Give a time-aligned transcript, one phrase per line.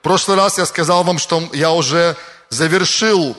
[0.00, 2.16] В прошлый раз я сказал вам, что я уже
[2.48, 3.36] завершил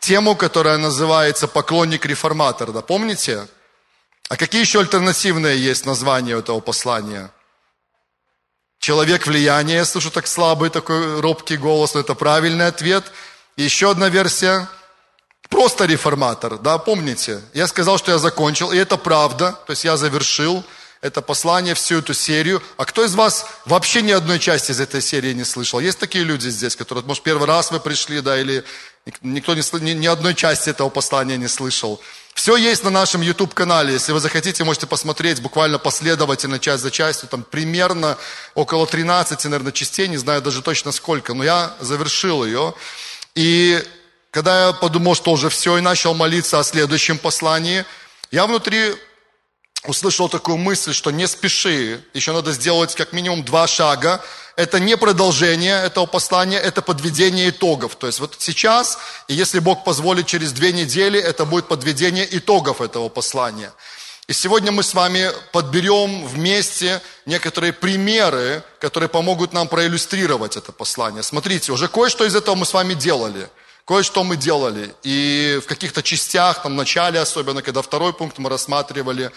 [0.00, 2.72] тему, которая называется «Поклонник-реформатор».
[2.72, 3.46] Да, помните?
[4.28, 7.30] А какие еще альтернативные есть названия этого послания?
[8.80, 13.04] Человек влияния, я слышу так слабый такой робкий голос, но это правильный ответ.
[13.56, 14.68] И еще одна версия–
[15.50, 17.42] Просто реформатор, да, помните?
[17.54, 20.64] Я сказал, что я закончил, и это правда, то есть я завершил
[21.00, 22.62] это послание, всю эту серию.
[22.76, 25.80] А кто из вас вообще ни одной части из этой серии не слышал?
[25.80, 28.64] Есть такие люди здесь, которые, может, первый раз вы пришли, да, или
[29.22, 32.00] никто не, ни, ни одной части этого послания не слышал.
[32.34, 33.94] Все есть на нашем YouTube-канале.
[33.94, 37.28] Если вы захотите, можете посмотреть буквально последовательно, часть за частью.
[37.28, 38.18] Там примерно
[38.54, 41.34] около 13, наверное, частей, не знаю даже точно сколько.
[41.34, 42.74] Но я завершил ее.
[43.34, 43.82] И
[44.30, 47.84] когда я подумал, что уже все, и начал молиться о следующем послании,
[48.30, 48.94] я внутри
[49.86, 54.22] услышал такую мысль, что не спеши, еще надо сделать как минимум два шага.
[54.56, 57.96] Это не продолжение этого послания, это подведение итогов.
[57.96, 58.98] То есть вот сейчас,
[59.28, 63.72] и если Бог позволит, через две недели, это будет подведение итогов этого послания.
[64.26, 71.22] И сегодня мы с вами подберем вместе некоторые примеры, которые помогут нам проиллюстрировать это послание.
[71.22, 73.48] Смотрите, уже кое-что из этого мы с вами делали–
[73.90, 74.94] Кое-что мы делали.
[75.02, 79.32] И в каких-то частях, там в начале особенно, когда второй пункт мы рассматривали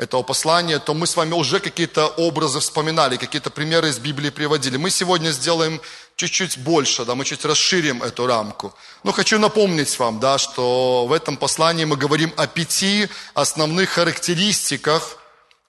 [0.00, 4.78] этого послания, то мы с вами уже какие-то образы вспоминали, какие-то примеры из Библии приводили.
[4.78, 5.78] Мы сегодня сделаем
[6.16, 8.74] чуть-чуть больше, да, мы чуть расширим эту рамку.
[9.04, 15.18] Но хочу напомнить вам, да, что в этом послании мы говорим о пяти основных характеристиках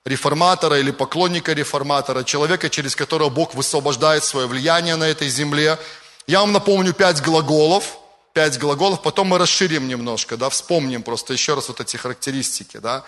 [0.06, 5.78] реформатора или поклонника реформатора, человека, через которого Бог высвобождает свое влияние на этой земле.
[6.26, 7.98] Я вам напомню пять глаголов–
[8.34, 13.04] пять глаголов, потом мы расширим немножко, да, вспомним просто еще раз вот эти характеристики, да.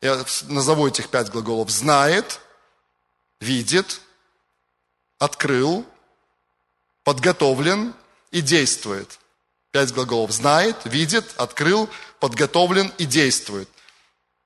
[0.00, 1.70] Я назову этих пять глаголов.
[1.70, 2.40] Знает,
[3.40, 4.00] видит,
[5.18, 5.84] открыл,
[7.04, 7.94] подготовлен
[8.30, 9.18] и действует.
[9.72, 10.30] Пять глаголов.
[10.30, 13.68] Знает, видит, открыл, подготовлен и действует.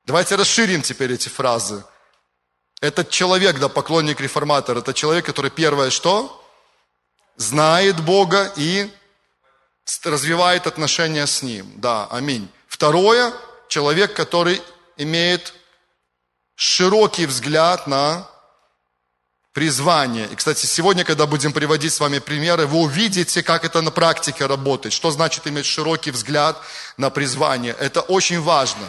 [0.05, 1.85] Давайте расширим теперь эти фразы.
[2.81, 6.45] Этот человек, да, поклонник реформатор, это человек, который первое что?
[7.37, 8.91] Знает Бога и
[10.03, 11.73] развивает отношения с Ним.
[11.77, 12.49] Да, аминь.
[12.67, 13.33] Второе,
[13.69, 14.61] человек, который
[14.97, 15.55] имеет
[16.55, 18.29] широкий взгляд на
[19.53, 20.27] призвание.
[20.27, 24.47] И, кстати, сегодня, когда будем приводить с вами примеры, вы увидите, как это на практике
[24.47, 24.93] работает.
[24.93, 26.61] Что значит иметь широкий взгляд
[26.97, 27.75] на призвание.
[27.79, 28.89] Это очень важно.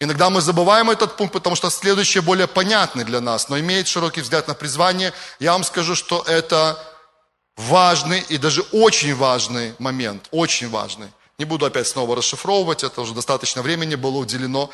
[0.00, 3.48] Иногда мы забываем этот пункт, потому что следующее более понятный для нас.
[3.48, 6.78] Но иметь широкий взгляд на призвание, я вам скажу, что это
[7.56, 11.08] важный и даже очень важный момент, очень важный.
[11.38, 14.70] Не буду опять снова расшифровывать, это уже достаточно времени было уделено.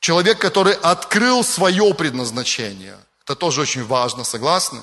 [0.00, 2.96] Человек, который открыл свое предназначение.
[3.24, 4.82] Это тоже очень важно, согласны?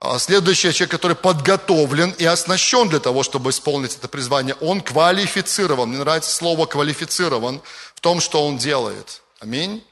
[0.00, 5.90] А следующий человек, который подготовлен и оснащен для того, чтобы исполнить это призвание, он квалифицирован.
[5.90, 7.60] Мне нравится слово квалифицирован
[7.94, 9.22] в том, что он делает.
[9.40, 9.84] Аминь.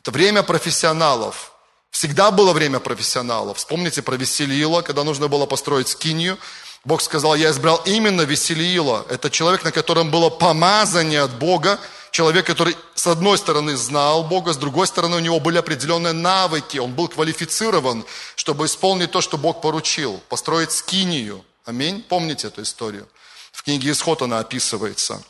[0.00, 1.52] Это время профессионалов.
[1.90, 3.58] Всегда было время профессионалов.
[3.58, 6.38] Вспомните про Веселиила, когда нужно было построить скинию.
[6.84, 9.06] Бог сказал, я избрал именно Веселиила.
[9.08, 11.78] Это человек, на котором было помазание от Бога.
[12.16, 16.78] Человек, который с одной стороны знал Бога, с другой стороны у него были определенные навыки.
[16.78, 18.06] Он был квалифицирован,
[18.36, 20.22] чтобы исполнить то, что Бог поручил.
[20.30, 21.44] Построить скинию.
[21.66, 22.02] Аминь.
[22.08, 23.06] Помните эту историю?
[23.52, 25.22] В книге Исход она описывается.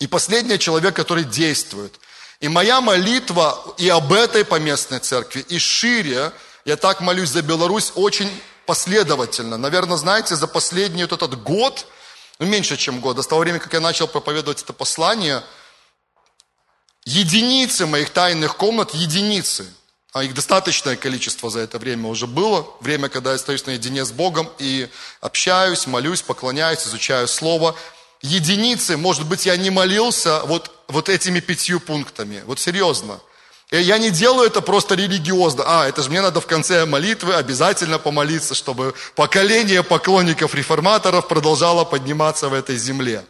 [0.00, 1.94] И последний человек, который действует–
[2.40, 6.32] и моя молитва и об этой поместной церкви, и шире,
[6.66, 8.28] я так молюсь за Беларусь очень
[8.66, 9.56] последовательно.
[9.56, 11.86] Наверное, знаете, за последний вот этот год,
[12.38, 15.42] ну меньше, чем год, с того времени, как я начал проповедовать это послание,
[17.04, 19.66] единицы моих тайных комнат, единицы,
[20.12, 24.12] а их достаточное количество за это время уже было, время, когда я остаюсь наедине с
[24.12, 24.88] Богом и
[25.20, 27.74] общаюсь, молюсь, поклоняюсь, изучаю Слово–
[28.22, 32.42] единицы, может быть, я не молился вот, вот этими пятью пунктами.
[32.46, 33.20] Вот серьезно.
[33.70, 35.64] И я не делаю это просто религиозно.
[35.66, 41.84] А, это же мне надо в конце молитвы обязательно помолиться, чтобы поколение поклонников реформаторов продолжало
[41.84, 43.24] подниматься в этой земле.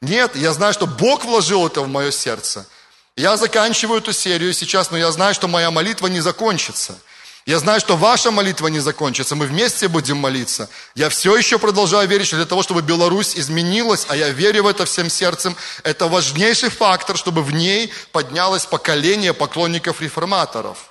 [0.00, 2.66] Нет, я знаю, что Бог вложил это в мое сердце.
[3.16, 6.98] Я заканчиваю эту серию сейчас, но я знаю, что моя молитва не закончится.
[7.46, 10.68] Я знаю, что ваша молитва не закончится, мы вместе будем молиться.
[10.96, 14.66] Я все еще продолжаю верить, что для того, чтобы Беларусь изменилась, а я верю в
[14.66, 20.90] это всем сердцем, это важнейший фактор, чтобы в ней поднялось поколение поклонников-реформаторов.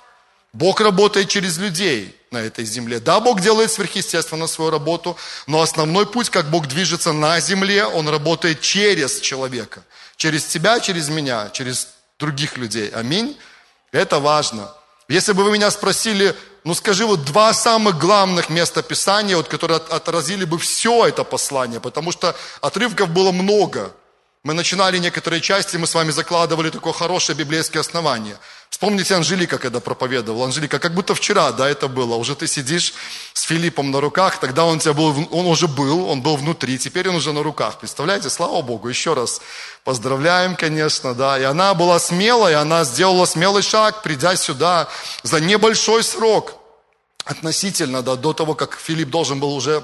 [0.54, 2.98] Бог работает через людей на этой земле.
[3.00, 8.08] Да, Бог делает сверхъестественно свою работу, но основной путь, как Бог движется на земле, Он
[8.08, 9.84] работает через человека.
[10.16, 11.88] Через тебя, через меня, через
[12.18, 12.90] других людей.
[12.90, 13.36] Аминь.
[13.92, 14.72] Это важно.
[15.08, 16.34] Если бы вы меня спросили,
[16.64, 21.80] ну скажи, вот два самых главных места Писания, вот, которые отразили бы все это послание,
[21.80, 23.92] потому что отрывков было много.
[24.46, 28.38] Мы начинали некоторые части, мы с вами закладывали такое хорошее библейское основание.
[28.70, 30.44] Вспомните Анжелика, когда проповедовал.
[30.44, 32.14] Анжелика, как будто вчера, да, это было.
[32.14, 32.94] Уже ты сидишь
[33.32, 37.08] с Филиппом на руках, тогда он, тебя был, он уже был, он был внутри, теперь
[37.08, 37.80] он уже на руках.
[37.80, 39.40] Представляете, слава Богу, еще раз
[39.82, 41.40] поздравляем, конечно, да.
[41.40, 44.86] И она была смелая, она сделала смелый шаг, придя сюда
[45.24, 46.54] за небольшой срок
[47.24, 49.82] относительно, да, до того, как Филипп должен был уже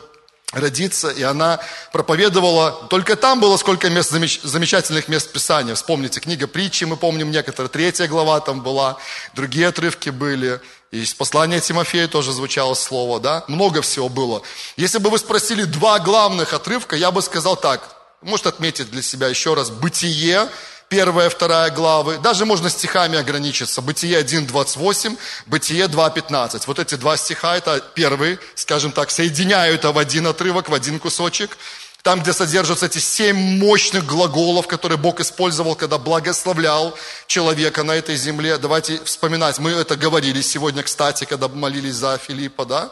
[0.53, 1.61] родиться, и она
[1.93, 5.75] проповедовала, только там было сколько мест, замечательных мест Писания.
[5.75, 8.99] Вспомните, книга притчи, мы помним некоторые, третья глава там была,
[9.35, 10.61] другие отрывки были,
[10.91, 14.43] и из послания Тимофея тоже звучало слово, да, много всего было.
[14.77, 19.29] Если бы вы спросили два главных отрывка, я бы сказал так, может отметить для себя
[19.29, 20.49] еще раз, «Бытие»,
[20.93, 22.19] первая, вторая главы.
[22.19, 23.81] Даже можно стихами ограничиться.
[23.81, 25.17] Бытие 1.28,
[25.47, 26.65] Бытие 2.15.
[26.67, 31.57] Вот эти два стиха, это первый, скажем так, соединяют в один отрывок, в один кусочек.
[32.03, 36.95] Там, где содержатся эти семь мощных глаголов, которые Бог использовал, когда благословлял
[37.27, 38.59] человека на этой земле.
[38.59, 39.59] Давайте вспоминать.
[39.59, 42.91] Мы это говорили сегодня, кстати, когда молились за Филиппа, да?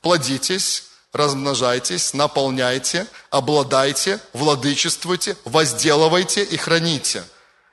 [0.00, 7.22] Плодитесь, размножайтесь, наполняйте, обладайте, владычествуйте, возделывайте и храните.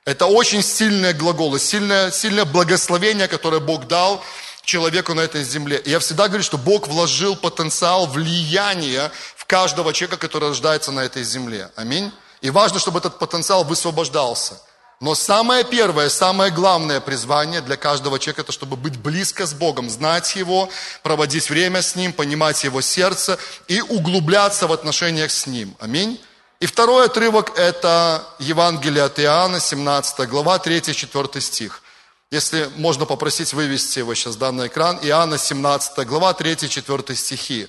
[0.04, 4.24] Это очень сильные глаголы, сильное, сильное благословение, которое Бог дал
[4.64, 5.78] человеку на этой земле.
[5.78, 11.02] И я всегда говорю, что Бог вложил потенциал влияния в каждого человека, который рождается на
[11.02, 11.70] этой земле.
[11.76, 12.12] Аминь.
[12.42, 14.60] И важно, чтобы этот потенциал высвобождался.
[15.00, 19.90] Но самое первое, самое главное призвание для каждого человека, это чтобы быть близко с Богом,
[19.90, 20.70] знать Его,
[21.04, 23.38] проводить время с Ним, понимать Его сердце
[23.68, 25.76] и углубляться в отношениях с Ним.
[25.80, 26.20] Аминь.
[26.62, 31.82] И второй отрывок– это Евангелие от Иоанна, 17 глава, 3-4 стих.
[32.30, 35.00] Если можно попросить вывести его сейчас да, на экран.
[35.02, 37.68] Иоанна, 17 глава, 3-4 стихи.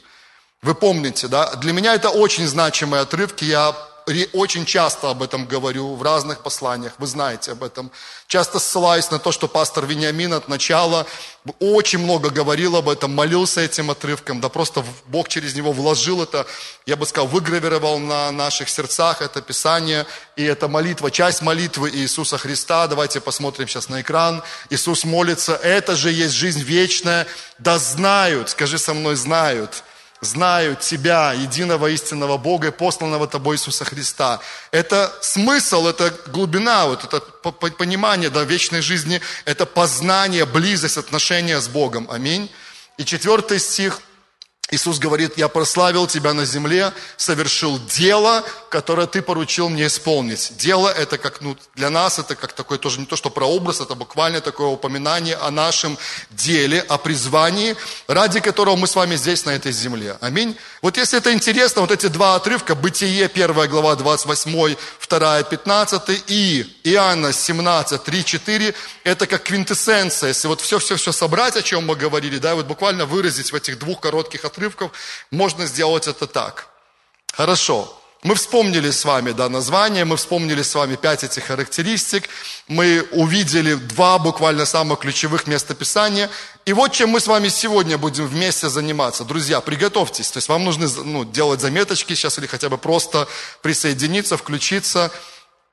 [0.61, 1.55] Вы помните, да?
[1.55, 3.45] Для меня это очень значимые отрывки.
[3.45, 3.75] Я
[4.33, 7.91] очень часто об этом говорю в разных посланиях, вы знаете об этом.
[8.27, 11.07] Часто ссылаюсь на то, что пастор Вениамин от начала
[11.59, 16.47] очень много говорил об этом, молился этим отрывком, да просто Бог через него вложил это,
[16.87, 20.07] я бы сказал, выгравировал на наших сердцах это Писание,
[20.37, 24.43] и это молитва, часть молитвы Иисуса Христа, давайте посмотрим сейчас на экран.
[24.71, 27.27] Иисус молится, это же есть жизнь вечная,
[27.59, 29.83] да знают, скажи со мной, знают,
[30.23, 34.41] знают Тебя, единого истинного Бога и посланного Тобой Иисуса Христа.
[34.71, 41.69] Это смысл, это глубина, вот это понимание да, вечной жизни, это познание, близость, отношения с
[41.69, 42.09] Богом.
[42.11, 42.51] Аминь.
[42.97, 44.01] И четвертый стих–
[44.73, 50.57] Иисус говорит, я прославил тебя на земле, совершил дело, которое ты поручил мне исполнить.
[50.57, 53.95] Дело это как, ну, для нас это как такой тоже не то, что прообраз, это
[53.95, 55.99] буквально такое упоминание о нашем
[56.31, 57.77] деле, о призвании,
[58.07, 60.17] ради которого мы с вами здесь, на этой земле.
[60.23, 60.57] Аминь.
[60.81, 64.77] Вот если это интересно, вот эти два отрывка, Бытие, 1 глава, 28,
[65.07, 68.75] 2, 15 и Иоанна 17, 3, 4,
[69.05, 70.29] это как квинтэссенция.
[70.29, 74.01] Если вот все-все-все собрать, о чем мы говорили, да, вот буквально выразить в этих двух
[74.01, 74.93] коротких отрывках, отрывков,
[75.31, 76.69] можно сделать это так.
[77.33, 77.99] Хорошо.
[78.25, 82.29] Мы вспомнили с вами да, название, мы вспомнили с вами пять этих характеристик,
[82.69, 86.31] мы увидели два буквально самых ключевых места Писания.
[86.65, 89.25] И вот чем мы с вами сегодня будем вместе заниматься.
[89.25, 90.31] Друзья, приготовьтесь.
[90.31, 93.27] То есть вам нужно ну, делать заметочки сейчас или хотя бы просто
[93.61, 95.11] присоединиться, включиться.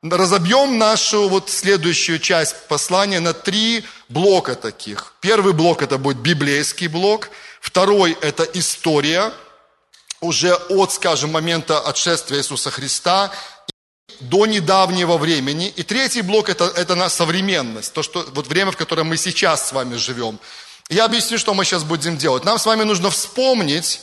[0.01, 5.13] Разобьем нашу вот следующую часть послания на три блока таких.
[5.21, 7.29] Первый блок это будет библейский блок–
[7.59, 9.31] Второй– это история
[10.21, 13.31] уже от, скажем, момента отшествия Иисуса Христа
[14.19, 15.67] до недавнего времени.
[15.75, 19.69] И третий блок это,– это на современность, то, что, вот время, в котором мы сейчас
[19.69, 20.39] с вами живем.
[20.89, 22.43] Я объясню, что мы сейчас будем делать.
[22.43, 24.01] Нам с вами нужно вспомнить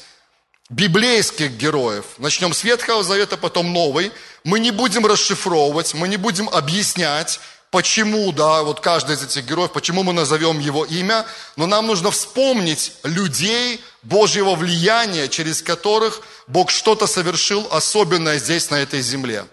[0.71, 2.05] библейских героев.
[2.19, 4.13] Начнем с Ветхого Завета, потом Новый.
[4.45, 9.73] Мы не будем расшифровывать, мы не будем объяснять, почему, да, вот каждый из этих героев,
[9.73, 16.70] почему мы назовем его имя, но нам нужно вспомнить людей Божьего влияния, через которых Бог
[16.70, 19.46] что-то совершил особенное здесь, на этой земле.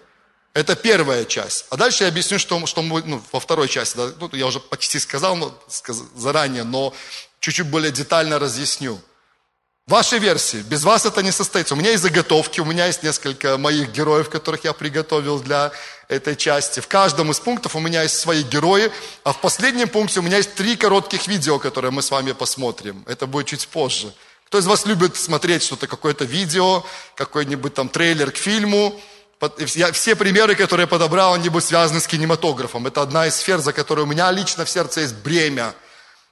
[0.54, 1.66] Это первая часть.
[1.70, 4.60] А дальше я объясню, что, что мы, ну, во второй части, да, ну, я уже
[4.60, 6.94] почти сказал но, сказ, заранее, но
[7.40, 9.00] чуть-чуть более детально разъясню.
[9.86, 10.62] Ваши версии.
[10.62, 11.74] Без вас это не состоится.
[11.74, 15.72] У меня есть заготовки, у меня есть несколько моих героев, которых я приготовил для
[16.08, 16.80] этой части.
[16.80, 18.90] В каждом из пунктов у меня есть свои герои,
[19.22, 23.04] а в последнем пункте у меня есть три коротких видео, которые мы с вами посмотрим.
[23.06, 24.12] Это будет чуть позже.
[24.46, 26.84] Кто из вас любит смотреть что-то, какое-то видео,
[27.16, 29.00] какой-нибудь там трейлер к фильму?
[29.74, 32.86] Я, все примеры, которые я подобрал, они будут связаны с кинематографом.
[32.86, 35.74] Это одна из сфер, за которой у меня лично в сердце есть бремя.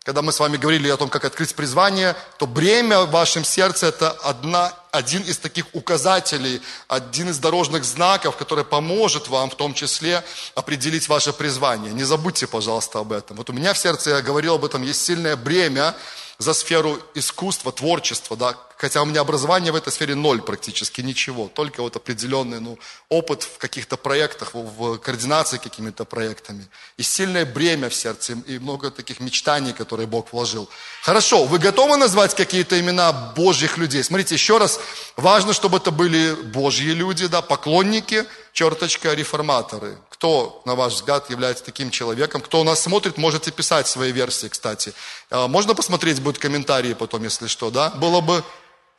[0.04, 3.87] Когда мы с вами говорили о том, как открыть призвание, то бремя в вашем сердце–
[3.88, 9.75] это одна, один из таких указателей, один из дорожных знаков, который поможет вам в том
[9.75, 10.25] числе
[10.56, 11.92] определить ваше призвание.
[11.92, 13.37] Не забудьте, пожалуйста, об этом.
[13.37, 15.94] Вот у меня в сердце, я говорил об этом, есть сильное бремя
[16.38, 21.46] за сферу искусства, творчества, да, Хотя у меня образование в этой сфере ноль практически, ничего.
[21.46, 26.66] Только вот определенный ну, опыт в каких-то проектах, в, координации какими-то проектами.
[26.96, 30.68] И сильное бремя в сердце, и много таких мечтаний, которые Бог вложил.
[31.02, 34.02] Хорошо, вы готовы назвать какие-то имена Божьих людей?
[34.02, 34.80] Смотрите, еще раз,
[35.16, 39.96] важно, чтобы это были Божьи люди, да, поклонники, черточка, реформаторы.
[40.08, 42.40] Кто, на ваш взгляд, является таким человеком?
[42.40, 44.92] Кто у нас смотрит, можете писать свои версии, кстати.
[45.30, 47.90] А, можно посмотреть, будут комментарии потом, если что, да?
[47.90, 48.42] Было бы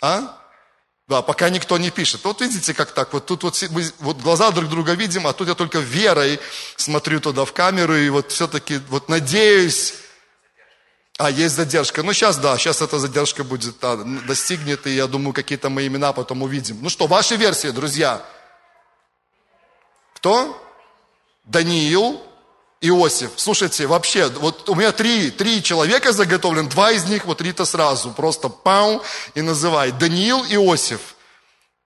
[0.04, 0.38] а?
[1.08, 2.24] Да, пока никто не пишет.
[2.26, 5.48] Вот видите, как так, вот тут вот, мы, вот глаза друг друга видим, а тут
[5.48, 6.40] я только верой
[6.76, 9.96] смотрю туда в камеру, и вот все-таки вот надеюсь,
[11.18, 12.04] а, есть задержка.
[12.04, 16.12] Ну, сейчас, да, сейчас эта задержка будет, да, достигнет, и я думаю, какие-то мои имена
[16.12, 16.80] потом увидим.
[16.82, 18.26] Ну что, ваши версии, друзья?
[20.16, 20.60] Кто?
[21.46, 22.22] Даниил,
[22.84, 23.32] Иосиф.
[23.38, 28.12] Слушайте, вообще, вот у меня три, три человека заготовлен, два из них, вот Рита сразу,
[28.12, 29.02] просто пау
[29.36, 29.92] и называй.
[29.92, 31.16] Даниил, Иосиф.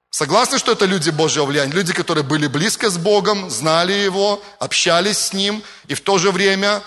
[0.09, 1.71] Согласны, что это люди Божьего влияния?
[1.71, 6.31] Люди, которые были близко с Богом, знали Его, общались с Ним, и в то же
[6.31, 6.81] время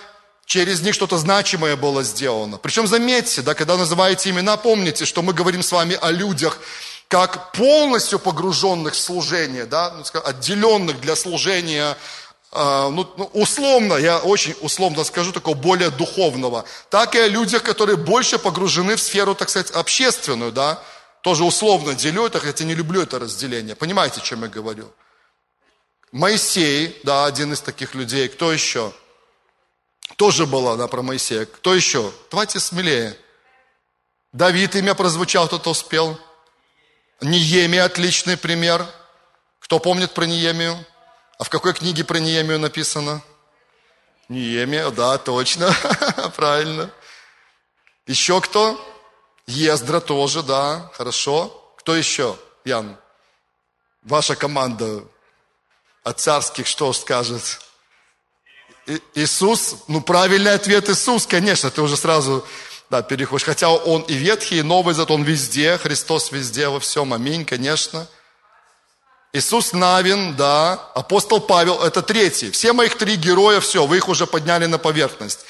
[0.45, 2.59] через них что-то значимое было сделано.
[2.59, 6.59] Причем заметьте, да, когда называете имена, помните, что мы говорим с вами о людях,
[7.07, 11.97] как полностью погруженных в служение, да, ну, отделенных для служения
[12.53, 17.97] ну, ну, условно, я очень условно скажу, такого более духовного, так и о людях, которые
[17.97, 20.83] больше погружены в сферу, так сказать, общественную, да,
[21.23, 23.77] тоже условно делю это, хотя не люблю это разделение.
[23.77, 24.91] Понимаете, о чем я говорю?
[26.13, 28.29] Моисей, да, один из таких людей.
[28.29, 28.93] Кто еще?
[30.17, 31.47] Тоже было, да, про Моисея.
[31.47, 32.13] Кто еще?
[32.31, 33.17] Давайте смелее.
[34.33, 36.19] Давид имя прозвучал, кто-то успел.
[37.21, 38.87] Ниемия отличный пример.
[39.61, 40.85] Кто помнит про Ниемию?
[41.41, 43.23] А в какой книге про Неемию написано?
[44.29, 45.75] Неемия, да, точно,
[46.37, 46.91] правильно.
[48.07, 48.79] Еще кто?
[49.47, 51.75] Ездра тоже, да, хорошо.
[51.79, 52.95] Кто еще, Ян?
[54.03, 55.03] Ваша команда
[56.05, 57.59] от царских что скажет?
[58.85, 59.77] И, Иисус?
[59.89, 62.47] Ну, правильный ответ Иисус, конечно, ты уже сразу
[62.91, 63.47] да, переходишь.
[63.47, 68.07] Хотя он и ветхий, и новый, зато он везде, Христос везде, во всем, аминь, конечно.
[69.33, 72.51] Иисус Навин, да, апостол Павел, это третий.
[72.51, 75.41] Все моих три героя, все, вы их уже подняли на поверхность.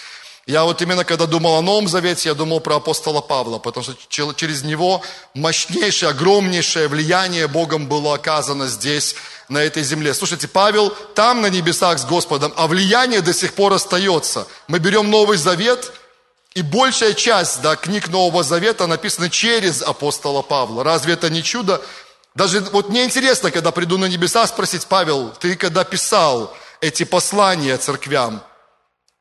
[0.47, 3.95] Я вот именно когда думал о Новом Завете, я думал про апостола Павла, потому что
[4.09, 5.03] через него
[5.35, 9.15] мощнейшее, огромнейшее влияние Богом было оказано здесь,
[9.51, 10.15] на этой земле.
[10.15, 14.47] Слушайте, Павел там на небесах с Господом, а влияние до сих пор остается.
[14.69, 15.93] Мы берем Новый Завет,
[16.55, 20.85] и большая часть да, книг Нового Завета написана через апостола Павла.
[20.85, 21.83] Разве это не чудо?
[22.35, 27.77] Даже вот мне интересно, когда приду на небеса, спросить, Павел, ты когда писал эти послания
[27.77, 28.43] церквям,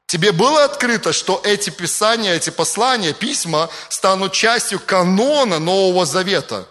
[0.06, 6.68] тебе было открыто, что эти писания, эти послания, письма станут частью канона Нового Завета?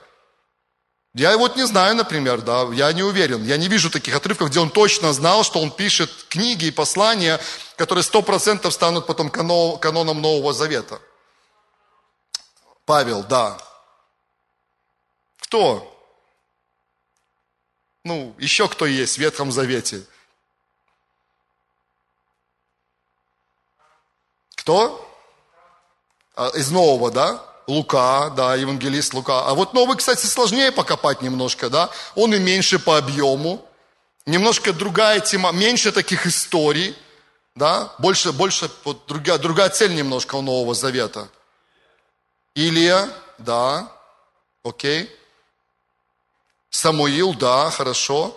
[1.15, 3.43] Я вот не знаю, например, да, я не уверен.
[3.45, 7.41] Я не вижу таких отрывков, где он точно знал, что он пишет книги и послания,
[7.77, 11.01] которые сто процентов станут потом каноном Нового Завета.
[12.85, 13.59] Павел, да.
[15.41, 15.98] Кто?
[18.05, 20.03] Ну, еще кто есть в Ветхом Завете?
[24.57, 25.05] Кто?
[26.35, 27.45] А, из Нового, да?
[27.67, 29.47] Лука, да, евангелист Лука.
[29.47, 31.91] А вот Новый, кстати, сложнее покопать немножко, да?
[32.15, 33.65] Он и меньше по объему.
[34.25, 36.97] Немножко другая тема, меньше таких историй,
[37.55, 37.93] да?
[37.99, 41.29] Больше, больше, вот другая, другая цель немножко у Нового Завета.
[42.55, 43.93] Илия, да,
[44.63, 45.11] окей.
[46.79, 48.37] Самуил, да, хорошо.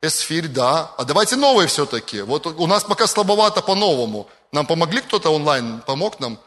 [0.00, 0.94] Эсфирь, да.
[0.96, 2.22] А давайте новые все-таки.
[2.22, 4.28] Вот у нас пока слабовато по-новому.
[4.52, 5.80] Нам помогли кто-то онлайн?
[5.84, 6.38] Помог нам?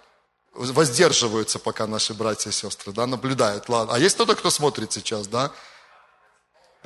[0.54, 3.68] Воздерживаются пока наши братья и сестры, да, наблюдают.
[3.68, 3.94] Ладно.
[3.94, 5.52] А есть кто-то, кто смотрит сейчас, да?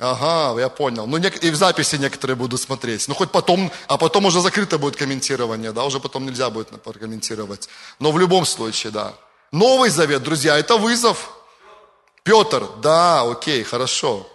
[0.00, 1.06] Ага, я понял.
[1.06, 3.06] Ну, и в записи некоторые будут смотреть.
[3.06, 7.68] Ну, хоть потом, а потом уже закрыто будет комментирование, да, уже потом нельзя будет прокомментировать.
[8.00, 9.14] Но в любом случае, да.
[9.52, 11.37] Новый завет, друзья, это вызов.
[12.28, 14.28] Петр, да, окей, хорошо.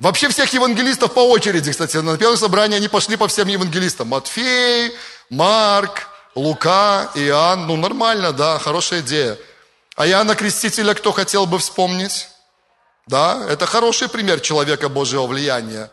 [0.00, 4.08] Вообще всех евангелистов по очереди, кстати, на первом собрании они пошли по всем евангелистам.
[4.08, 4.92] Матфей,
[5.30, 7.68] Марк, Лука, Иоанн.
[7.68, 9.38] Ну, нормально, да, хорошая идея.
[9.94, 12.26] А Иоанна Крестителя кто хотел бы вспомнить?
[13.06, 15.92] Да, это хороший пример человека Божьего влияния.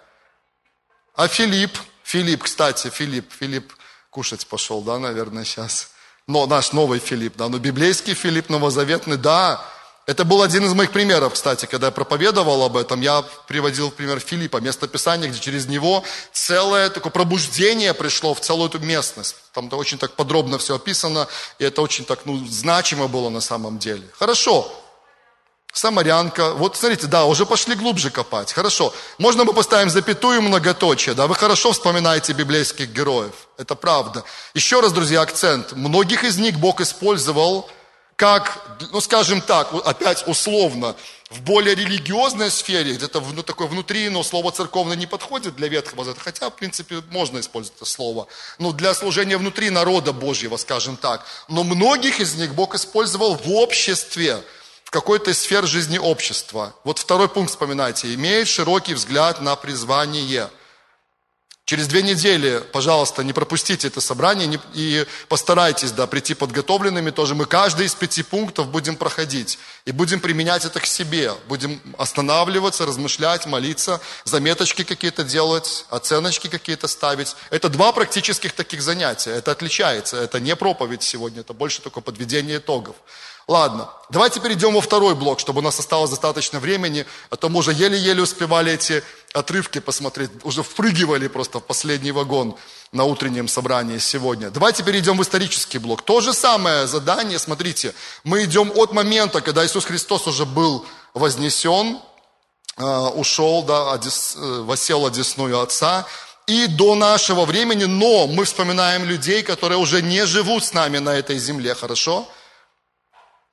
[1.13, 3.73] А Филипп, Филипп, кстати, Филипп, Филипп
[4.09, 5.91] кушать пошел, да, наверное, сейчас.
[6.25, 9.63] но наш новый Филипп, да, но библейский Филипп новозаветный, да,
[10.05, 14.19] это был один из моих примеров, кстати, когда я проповедовал об этом, я приводил пример
[14.19, 19.35] Филиппа, место Писания, где через него целое такое пробуждение пришло в целую эту местность.
[19.53, 21.27] Там -то очень так подробно все описано,
[21.59, 24.03] и это очень так, ну, значимо было на самом деле.
[24.19, 24.69] Хорошо,
[25.73, 26.53] Самарянка.
[26.53, 28.53] Вот смотрите, да, уже пошли глубже копать.
[28.53, 28.93] Хорошо.
[29.17, 31.25] Можно мы поставим запятую многоточие, да?
[31.25, 33.33] Вы хорошо вспоминаете библейских героев.
[33.57, 34.23] Это правда.
[34.53, 35.71] Еще раз, друзья, акцент.
[35.71, 37.67] Многих из них Бог использовал
[38.23, 40.95] как, ну скажем так, опять условно,
[41.29, 46.05] в более религиозной сфере, где-то ну, такой внутри, но слово церковное не подходит для Ветхого
[46.05, 48.27] Завета, хотя, в принципе, можно использовать это слово,
[48.59, 51.25] ну, для служения внутри народа Божьего, скажем так.
[51.49, 54.41] Но многих из них Бог использовал в обществе,
[54.85, 56.73] какой-то сфер жизни общества.
[56.85, 58.13] Вот второй пункт вспоминайте.
[58.13, 60.49] Имеет широкий взгляд на призвание.
[61.65, 67.35] Через две недели, пожалуйста, не пропустите это собрание и постарайтесь да, прийти подготовленными тоже.
[67.35, 71.31] Мы каждый из пяти пунктов будем проходить и будем применять это к себе.
[71.47, 77.33] Будем останавливаться, размышлять, молиться, заметочки какие-то делать, оценочки какие-то ставить.
[77.49, 79.31] Это два практических таких занятия.
[79.31, 80.17] Это отличается.
[80.17, 82.97] Это не проповедь сегодня, это больше такое подведение итогов.
[83.47, 87.59] Ладно, давайте перейдем во второй блок, чтобы у нас осталось достаточно времени, а то мы
[87.59, 92.55] уже еле-еле успевали эти отрывки посмотреть, уже впрыгивали просто в последний вагон
[92.91, 94.49] на утреннем собрании сегодня.
[94.49, 96.03] Давайте перейдем в исторический блок.
[96.03, 101.99] То же самое задание, смотрите, мы идем от момента, когда Иисус Христос уже был вознесен,
[102.77, 106.05] э, ушел, да, э, восел одесную Отца,
[106.45, 111.11] и до нашего времени, но мы вспоминаем людей, которые уже не живут с нами на
[111.11, 112.15] этой земле, хорошо?
[112.15, 112.27] Хорошо?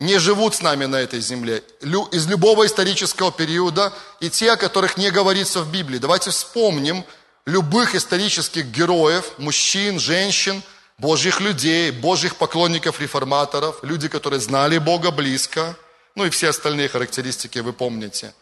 [0.00, 1.62] Не живут с нами на этой земле,
[2.10, 5.98] из любого исторического периода, и те, о которых не говорится в Библии.
[5.98, 7.04] Давайте вспомним
[7.44, 10.62] любых исторических героев, мужчин, женщин,
[10.98, 15.76] Божьих людей, Божьих поклонников, реформаторов, люди, которые знали Бога близко,
[16.14, 18.34] ну и все остальные характеристики вы помните.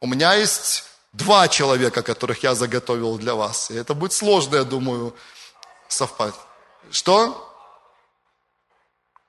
[0.00, 4.64] У меня есть два человека, которых я заготовил для вас, и это будет сложно, я
[4.64, 5.14] думаю,
[5.88, 6.40] совпасть.
[6.90, 7.51] Что?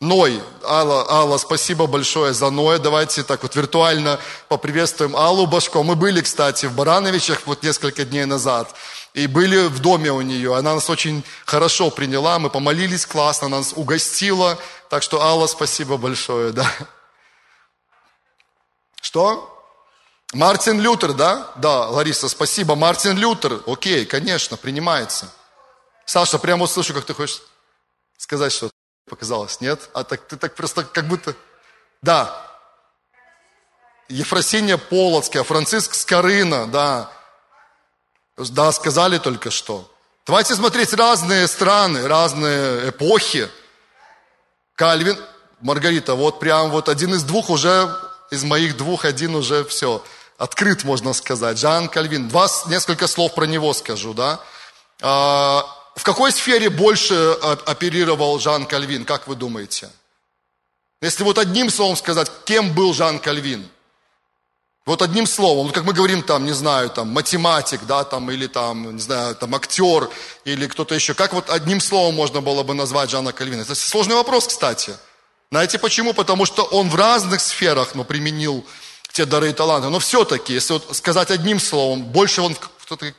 [0.03, 0.43] Ной.
[0.63, 2.77] Алла, Алла, спасибо большое за Ноя.
[2.77, 5.81] Давайте так вот виртуально поприветствуем Аллу Башко.
[5.81, 8.75] Мы были, кстати, в Барановичах вот несколько дней назад.
[9.13, 10.57] И были в доме у нее.
[10.57, 12.37] Она нас очень хорошо приняла.
[12.37, 14.57] Мы помолились классно, она нас угостила.
[14.89, 16.69] Так что, Алла, спасибо большое, да.
[19.01, 19.49] Что?
[20.33, 21.51] Мартин Лютер, да?
[21.55, 22.75] Да, Лариса, спасибо.
[22.75, 23.61] Мартин Лютер.
[23.67, 25.31] Окей, конечно, принимается.
[26.05, 27.41] Саша, прямо вот слышу, как ты хочешь
[28.17, 28.82] сказать что-то.
[29.09, 29.89] Показалось, нет?
[29.93, 31.35] А так ты так просто как будто...
[32.01, 32.49] Да.
[34.09, 37.11] Ефросиния Полоцкая, Франциск Скорына, да.
[38.37, 39.89] Да, сказали только что.
[40.25, 43.49] Давайте смотреть разные страны, разные эпохи.
[44.75, 45.17] Кальвин,
[45.59, 47.93] Маргарита, вот прям вот один из двух уже,
[48.31, 50.03] из моих двух один уже все,
[50.37, 51.57] открыт, можно сказать.
[51.57, 52.29] Жан Кальвин.
[52.29, 54.39] Два, несколько слов про него скажу, да.
[55.95, 59.89] В какой сфере больше э, оперировал Жан Кальвин, как вы думаете?
[61.01, 63.69] Если вот одним словом сказать, кем был Жан Кальвин?
[64.85, 68.95] Вот одним словом, как мы говорим там, не знаю, там, математик, да, там, или там,
[68.95, 70.09] не знаю, там, актер,
[70.43, 71.13] или кто-то еще.
[71.13, 73.61] Как вот одним словом можно было бы назвать Жана Кальвина?
[73.61, 74.93] Это сложный вопрос, кстати.
[75.51, 76.13] Знаете почему?
[76.13, 78.65] Потому что он в разных сферах, ну, применил
[79.13, 79.89] те дары и таланты.
[79.89, 82.57] Но все-таки, если вот сказать одним словом, больше он,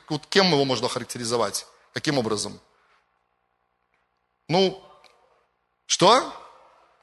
[0.09, 1.65] вот кем его можно характеризовать?
[1.95, 2.59] Каким образом?
[4.49, 4.83] Ну,
[5.85, 6.33] что?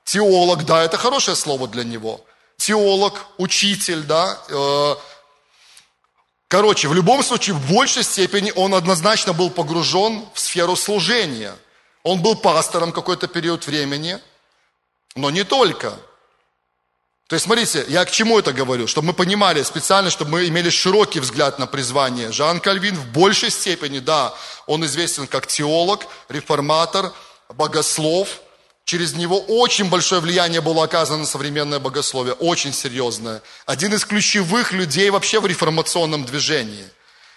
[0.05, 2.21] Теолог, да, это хорошее слово для него.
[2.59, 4.39] Теолог, учитель, да.
[4.51, 4.97] Э,
[6.47, 11.57] короче, в любом случае, в большей степени он однозначно был погружен в сферу служения.
[12.03, 14.19] Он был пастором какой-то период времени,
[15.15, 15.99] но не только.
[17.33, 18.87] То есть, смотрите, я к чему это говорю?
[18.87, 22.31] Чтобы мы понимали специально, чтобы мы имели широкий взгляд на призвание.
[22.31, 24.35] Жан Кальвин в большей степени, да,
[24.67, 27.11] он известен как теолог, реформатор,
[27.49, 28.29] богослов.
[28.85, 33.41] Через него очень большое влияние было оказано на современное богословие, очень серьезное.
[33.65, 36.85] Один из ключевых людей вообще в реформационном движении.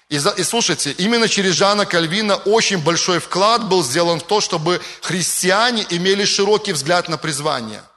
[0.09, 4.81] И, и слушайте, именно через Жана Кальвина очень большой вклад был сделан в то, чтобы
[5.01, 7.81] христиане имели широкий взгляд на призвание–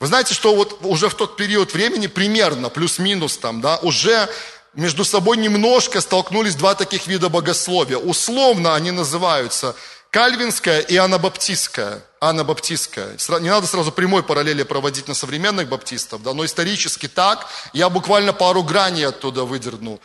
[0.00, 4.28] вы знаете, что вот уже в тот период времени, примерно, плюс-минус там, да, уже
[4.74, 7.98] между собой немножко столкнулись два таких вида богословия.
[7.98, 9.74] Условно они называются
[10.10, 12.04] кальвинская и анабаптистская.
[12.20, 13.16] Анабаптистская.
[13.40, 17.48] Не надо сразу прямой параллели проводить на современных баптистов, да, но исторически так.
[17.72, 20.00] Я буквально пару граней оттуда выдерну.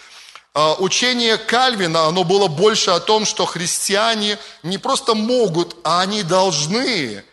[0.55, 6.23] А, учение Кальвина, оно было больше о том, что христиане не просто могут, а они
[6.23, 7.23] должны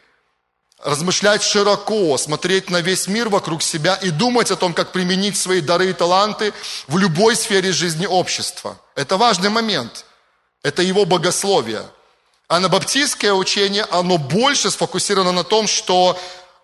[0.82, 5.60] размышлять широко, смотреть на весь мир вокруг себя и думать о том, как применить свои
[5.60, 6.52] дары и таланты
[6.88, 8.78] в любой сфере жизни общества.
[8.94, 10.04] Это важный момент.
[10.62, 11.82] Это его богословие.
[12.48, 16.18] Анабаптистское учение, оно больше сфокусировано на том, что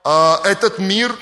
[0.04, 1.16] э, этот мир,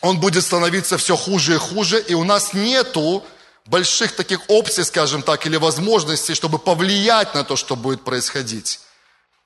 [0.00, 3.22] он будет становиться все хуже и хуже, и у нас нету
[3.66, 8.80] больших таких опций, скажем так, или возможностей, чтобы повлиять на то, что будет происходить.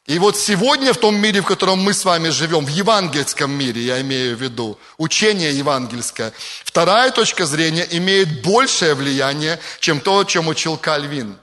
[0.06, 3.82] И вот сегодня в том мире, в котором мы с вами живем, в евангельском мире,
[3.82, 6.32] я имею в виду, учение евангельское,
[6.64, 11.36] вторая точка зрения имеет большее влияние, чем то, чем учил Кальвин.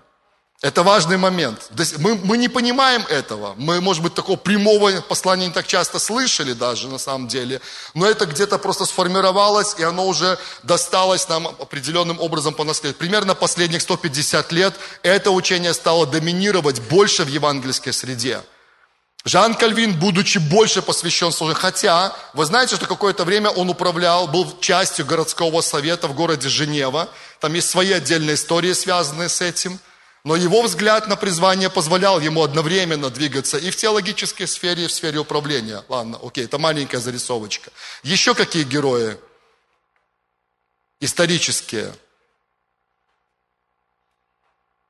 [0.62, 1.70] Это важный момент.
[1.98, 3.54] Мы, мы не понимаем этого.
[3.58, 7.60] Мы, может быть, такого прямого послания не так часто слышали даже на самом деле.
[7.94, 12.98] Но это где-то просто сформировалось, и оно уже досталось нам определенным образом по наследству.
[12.98, 18.40] Примерно последних 150 лет это учение стало доминировать больше в евангельской среде.
[19.26, 24.60] Жан Кальвин, будучи больше посвящен служению, хотя, вы знаете, что какое-то время он управлял, был
[24.60, 27.10] частью городского совета в городе Женева,
[27.40, 29.80] там есть свои отдельные истории, связанные с этим,
[30.26, 34.92] но его взгляд на призвание позволял ему одновременно двигаться и в теологической сфере, и в
[34.92, 35.84] сфере управления.
[35.88, 37.72] Ладно, окей, это маленькая зарисовочка.
[38.04, 39.18] Еще какие герои?
[41.00, 41.94] Исторические.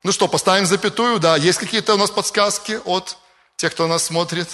[0.03, 3.17] Ну что, поставим запятую, да, есть какие-то у нас подсказки от
[3.63, 4.49] те, кто нас смотрит.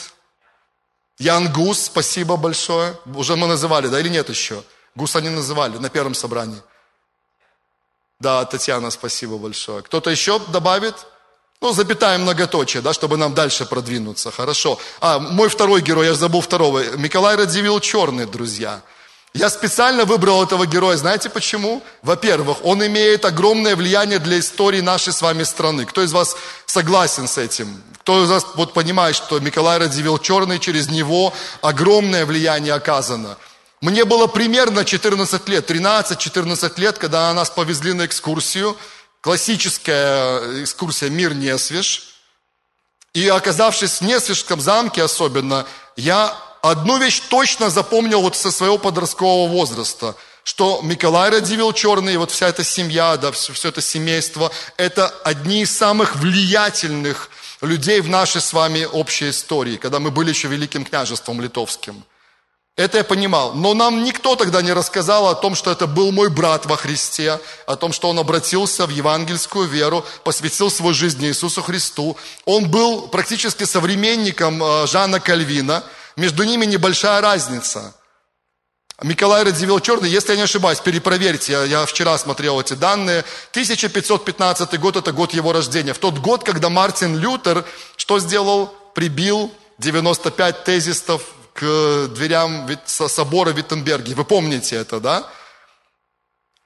[1.17, 2.95] Ян Гус, спасибо большое.
[3.15, 4.63] Уже мы называли, да, или нет еще?
[4.93, 6.61] Гуса не называли на первом собрании.
[8.19, 9.81] Да, Татьяна, спасибо большое.
[9.81, 10.93] Кто-то еще добавит?
[11.59, 14.29] Ну, запятая многоточие, да, чтобы нам дальше продвинуться.
[14.29, 14.77] Хорошо.
[15.01, 16.95] А, мой второй герой, я забыл второго.
[16.97, 18.83] Николай Радзивилл Черный, друзья.
[19.33, 21.83] Я специально выбрал этого героя, знаете почему?
[22.01, 25.85] Во-первых, он имеет огромное влияние для истории нашей с вами страны.
[25.85, 27.83] Кто из вас согласен с этим?
[27.99, 33.37] Кто из вас вот понимает, что Николай Радзивилл Черный, через него огромное влияние оказано?
[33.81, 38.75] Мне было примерно 14 лет, 13-14 лет, когда нас повезли на экскурсию,
[39.21, 42.15] классическая экскурсия «Мир Несвеж».
[43.13, 45.65] И оказавшись в Несвежском замке особенно,
[45.95, 52.31] я одну вещь точно запомнил вот со своего подросткового возраста, что Николай Радивил Черный, вот
[52.31, 57.29] вся эта семья, да, все, все это семейство, это одни из самых влиятельных
[57.61, 62.03] людей в нашей с вами общей истории, когда мы были еще Великим княжеством литовским.
[62.75, 63.53] Это я понимал.
[63.55, 67.37] Но нам никто тогда не рассказал о том, что это был мой брат во Христе,
[67.67, 72.15] о том, что он обратился в евангельскую веру, посвятил свою жизнь Иисусу Христу.
[72.45, 75.83] Он был практически современником э, Жана Кальвина–
[76.19, 77.95] между ними небольшая разница.
[79.01, 84.77] Николай Радзивилл Черный, если я не ошибаюсь, перепроверьте, я, я вчера смотрел эти данные, 1515
[84.77, 85.93] год– это год его рождения.
[85.93, 88.73] В тот год, когда Мартин Лютер что сделал?
[88.93, 94.15] Прибил 95 тезистов к дверям собора в Виттенберге.
[94.15, 95.29] Вы помните это, да?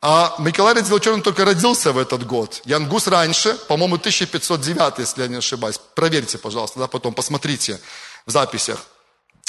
[0.02, 2.62] А Николай Радзивилл Черный только родился в этот год.
[2.66, 5.80] Ян Гус раньше, по-моему, 1509, если я не ошибаюсь.
[5.96, 7.80] Проверьте, пожалуйста, да, потом посмотрите
[8.26, 8.86] в записях.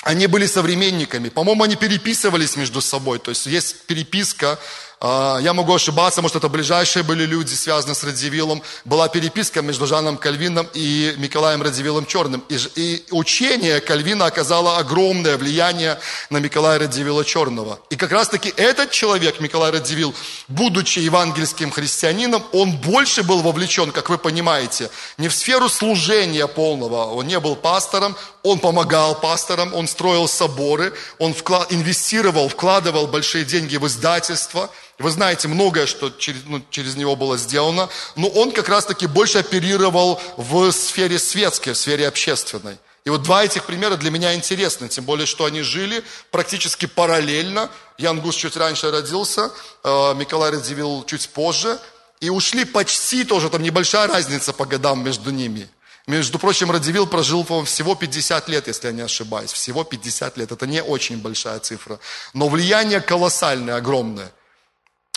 [0.05, 1.31] Они были современниками.
[1.31, 3.19] По-моему, они переписывались между собой.
[3.19, 4.59] То есть есть переписка
[5.05, 8.63] я могу ошибаться, может, это ближайшие были люди, связанные с Радзивиллом.
[8.87, 12.43] Была переписка между Жаном Кальвином и Николаем Радзивиллом Черным.
[12.49, 15.99] И, и учение Кальвина оказало огромное влияние
[16.31, 17.81] на Николая Радзивилла Черного.
[17.91, 20.15] И как раз-таки этот человек, Николай Радзивилл,
[20.49, 24.89] будучи евангельским христианином, он больше был вовлечен, как вы понимаете,
[25.19, 27.13] не в сферу служения полного.
[27.13, 33.45] Он не был пастором, он помогал пасторам, он строил соборы, он вклад, инвестировал, вкладывал большие
[33.45, 38.53] деньги в издательство– вы знаете многое, что через, ну, через него было сделано, но он
[38.53, 42.79] как раз-таки больше оперировал в сфере светской, в сфере общественной.
[43.05, 47.71] И вот два этих примера для меня интересны, тем более, что они жили практически параллельно.
[47.99, 49.51] Ян Гус чуть раньше родился,
[49.83, 51.79] э, Николай Радзивилл чуть позже.
[52.21, 55.69] И ушли почти тоже, там небольшая разница по годам между ними.
[56.07, 59.53] Между прочим, Радивил прожил, по всего 50 лет, если я не ошибаюсь.
[59.53, 60.53] Всего 50 лет.
[60.53, 61.99] Это не очень большая цифра.
[62.35, 64.31] Но влияние колоссальное, огромное.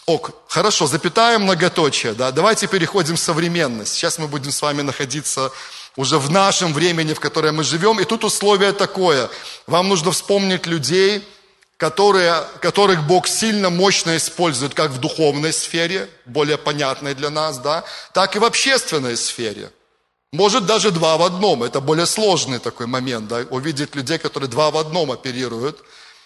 [0.08, 3.93] Ок, хорошо, запятая многоточие, да, давайте переходим в современность.
[3.93, 5.52] Сейчас мы будем с вами находиться
[5.98, 8.00] уже в нашем времени, в котором мы живем.
[8.00, 9.30] И тут условие такое.
[9.67, 11.28] Вам нужно вспомнить людей,
[11.76, 17.84] которые, которых Бог сильно, мощно использует, как в духовной сфере, более понятной для нас, да,
[18.13, 19.72] так и в общественной сфере.
[20.32, 21.63] Может даже два в одном.
[21.63, 25.80] Это более сложный такой момент, да, увидеть людей, которые два в одном оперируют.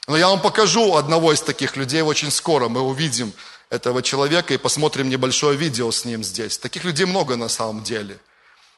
[0.08, 2.68] Но я вам покажу одного из таких людей очень скоро.
[2.68, 3.34] Мы увидим,
[3.72, 6.58] этого человека и посмотрим небольшое видео с ним здесь.
[6.58, 8.20] Таких людей много на самом деле.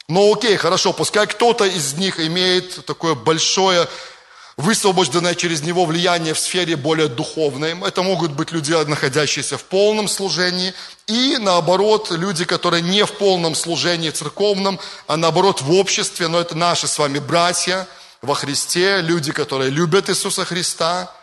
[0.07, 3.87] Но окей, хорошо, пускай кто-то из них имеет такое большое
[4.55, 7.75] высвобожденное через него влияние в сфере более духовной.
[7.81, 10.75] Это могут быть люди, находящиеся в полном служении,
[11.07, 16.55] и наоборот, люди, которые не в полном служении церковном, а наоборот в обществе, но это
[16.55, 17.87] наши с вами братья
[18.21, 21.11] во Христе, люди, которые любят Иисуса Христа–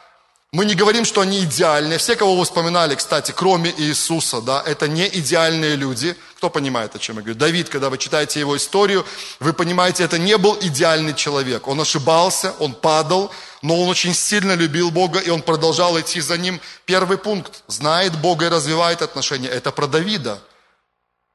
[0.52, 1.98] мы не говорим, что они идеальные.
[1.98, 6.16] Все, кого вы вспоминали, кстати, кроме Иисуса, да, это не идеальные люди.
[6.36, 7.38] Кто понимает, о чем я говорю?
[7.38, 9.06] Давид, когда вы читаете его историю,
[9.38, 11.68] вы понимаете, это не был идеальный человек.
[11.68, 13.30] Он ошибался, он падал,
[13.62, 16.60] но он очень сильно любил Бога, и он продолжал идти за ним.
[16.84, 17.62] Первый пункт.
[17.68, 19.48] Знает Бога и развивает отношения.
[19.48, 20.42] Это про Давида.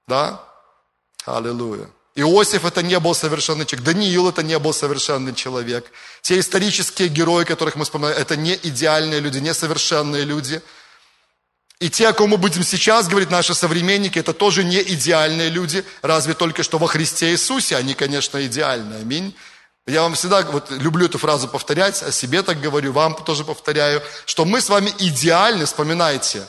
[0.07, 0.43] Да?
[1.25, 1.89] Аллилуйя.
[2.15, 5.91] Иосиф это не был совершенный человек, Даниил это не был совершенный человек.
[6.21, 10.61] Те исторические герои, которых мы вспоминаем, это не идеальные люди, не совершенные люди.
[11.79, 15.83] И те, о ком мы будем сейчас говорить, наши современники, это тоже не идеальные люди,
[16.01, 18.95] разве только что во Христе Иисусе они, конечно, идеальны.
[18.95, 19.35] Аминь.
[19.85, 24.01] Я вам всегда вот, люблю эту фразу повторять, о себе так говорю, вам тоже повторяю,
[24.25, 26.47] что мы с вами идеальны, вспоминайте,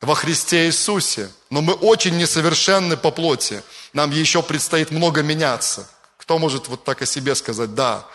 [0.00, 3.62] во Христе Иисусе, но мы очень несовершенны по плоти.
[3.92, 5.88] Нам еще предстоит много меняться.
[6.18, 7.74] Кто может вот так о себе сказать?
[7.74, 8.06] Да.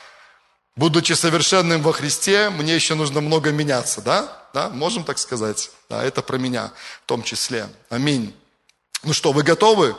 [0.75, 4.37] Будучи совершенным во Христе, мне еще нужно много меняться, да?
[4.53, 5.71] Да, можем так сказать?
[5.89, 6.71] Да, это про меня
[7.03, 7.69] в том числе.
[7.89, 8.35] Аминь.
[9.03, 9.95] Ну что, вы готовы?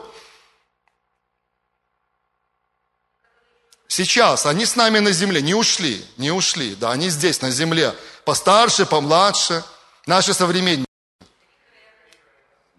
[3.89, 7.95] Сейчас, они с нами на земле, не ушли, не ушли, да, они здесь, на земле,
[8.25, 9.63] постарше, помладше,
[10.07, 10.89] наши современники.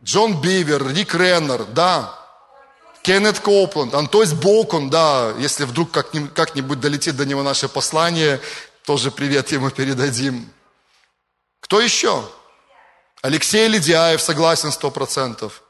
[0.04, 2.20] Джон Бивер, Рик Реннер, да,
[3.04, 8.42] Кеннет Копланд, Антойс Бокун, да, если вдруг как-нибудь долетит до него наше послание,
[8.86, 10.52] тоже привет ему передадим.
[11.62, 12.30] Кто еще?
[13.22, 15.64] Алексей Ледяев, согласен, сто процентов.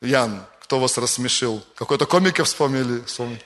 [0.00, 1.64] Ян, кто вас рассмешил?
[1.76, 3.04] Какой-то комика вспомнили?
[3.04, 3.42] вспомнили?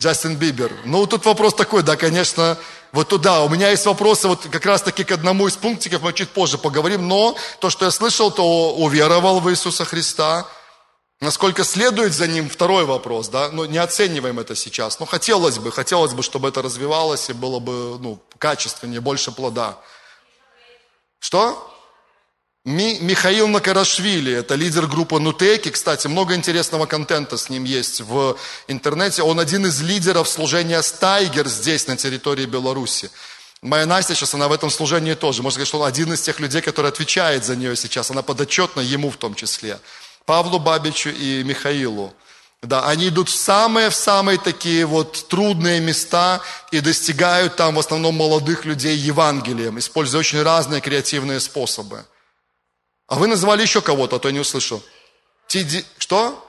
[0.00, 0.72] Джастин Бибер.
[0.86, 2.56] Ну, тут вопрос такой, да, конечно,
[2.90, 3.42] вот туда.
[3.42, 6.56] У меня есть вопросы вот как раз таки к одному из пунктиков, мы чуть позже
[6.56, 10.46] поговорим, но то, что я слышал, то уверовал в Иисуса Христа.
[11.20, 14.98] Насколько следует за ним, второй вопрос, да, но не оцениваем это сейчас.
[15.00, 19.76] Но хотелось бы, хотелось бы, чтобы это развивалось и было бы, ну, качественнее, больше плода.
[21.18, 21.69] Что?
[22.66, 28.36] Ми, Михаил Накарашвили, это лидер группы Нутеки, кстати, много интересного контента с ним есть в
[28.68, 29.22] интернете.
[29.22, 33.10] Он один из лидеров служения Стайгер здесь, на территории Беларуси.
[33.62, 35.42] Моя Настя сейчас, она в этом служении тоже.
[35.42, 38.10] Можно сказать, что он один из тех людей, который отвечает за нее сейчас.
[38.10, 39.80] Она подотчетна ему в том числе.
[40.26, 42.12] Павлу Бабичу и Михаилу.
[42.62, 47.78] Да, они идут в самые, в самые такие вот трудные места и достигают там в
[47.78, 52.04] основном молодых людей Евангелием, используя очень разные креативные способы.
[53.10, 54.80] А вы назвали еще кого-то, а то я не услышал.
[55.48, 55.84] Ти Ди...
[55.98, 56.46] Что?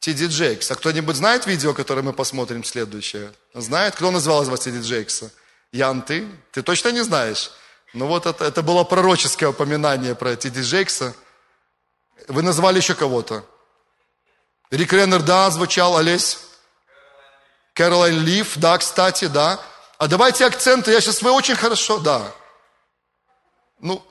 [0.00, 0.70] Ти Ди Джейкс.
[0.70, 3.32] А кто-нибудь знает видео, которое мы посмотрим следующее?
[3.54, 3.96] Знает?
[3.96, 5.32] Кто назвал из вас Ти Ди Джейкса?
[5.72, 6.28] Ян, ты?
[6.50, 7.52] Ты точно не знаешь?
[7.94, 11.14] Ну вот это, это было пророческое упоминание про Ти Ди Джейкса.
[12.28, 13.42] Вы назвали еще кого-то?
[14.70, 16.38] Рик Реннер, да, звучал, Олесь?
[17.72, 19.58] Кэролайн Лиф, да, кстати, да.
[19.96, 22.30] А давайте акценты, я сейчас, вы очень хорошо, да.
[23.80, 24.04] Ну,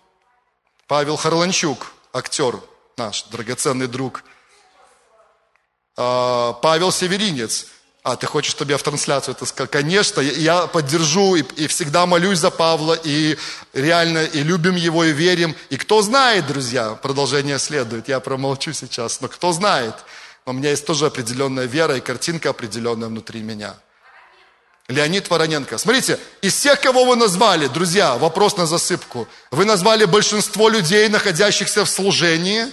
[0.91, 2.59] Павел Харланчук, актер
[2.97, 4.25] наш, драгоценный друг.
[5.95, 7.67] А, Павел Северинец.
[8.03, 9.69] А, ты хочешь, чтобы я в трансляцию это сказал?
[9.69, 13.37] Конечно, я поддержу и, и всегда молюсь за Павла, и
[13.71, 15.55] реально, и любим его, и верим.
[15.69, 19.95] И кто знает, друзья, продолжение следует, я промолчу сейчас, но кто знает.
[20.45, 23.77] Но у меня есть тоже определенная вера и картинка определенная внутри меня.
[24.91, 25.77] Леонид Вороненко.
[25.77, 29.27] Смотрите, из всех, кого вы назвали, друзья, вопрос на засыпку.
[29.49, 32.67] Вы назвали большинство людей, находящихся в служении,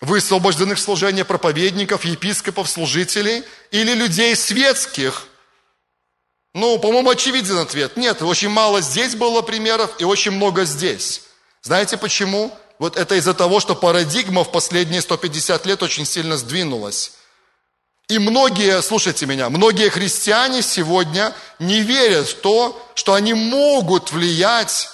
[0.00, 5.26] высвобожденных в служение проповедников, епископов, служителей, или людей светских.
[6.54, 7.96] Ну, по-моему, очевиден ответ.
[7.96, 11.22] Нет, очень мало здесь было примеров и очень много здесь.
[11.62, 12.56] Знаете почему?
[12.78, 17.12] Вот это из-за того, что парадигма в последние 150 лет очень сильно сдвинулась.
[18.08, 24.90] И многие, слушайте меня, многие христиане сегодня не верят в то, что они могут влиять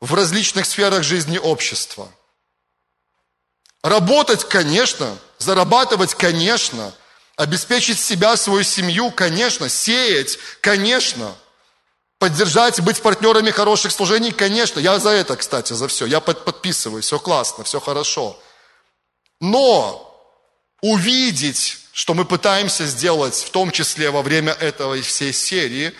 [0.00, 2.08] в различных сферах жизни общества.
[3.82, 6.94] Работать, конечно, зарабатывать, конечно,
[7.36, 11.34] обеспечить себя, свою семью, конечно, сеять, конечно,
[12.20, 14.78] поддержать, быть партнерами хороших служений, конечно.
[14.78, 16.06] Я за это, кстати, за все.
[16.06, 18.38] Я подписываю, все классно, все хорошо.
[19.40, 20.11] Но
[20.82, 25.92] увидеть что мы пытаемся сделать, в том числе во время этой всей серии,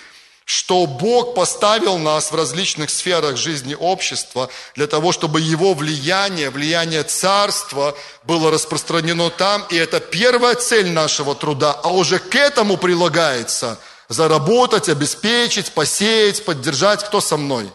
[0.45, 7.05] что Бог поставил нас в различных сферах жизни общества для того, чтобы Его влияние, влияние
[7.05, 9.65] Царства было распространено там.
[9.71, 17.03] И это первая цель нашего труда, а уже к этому прилагается Заработать, обеспечить, посеять, поддержать.
[17.03, 17.71] Кто со мной?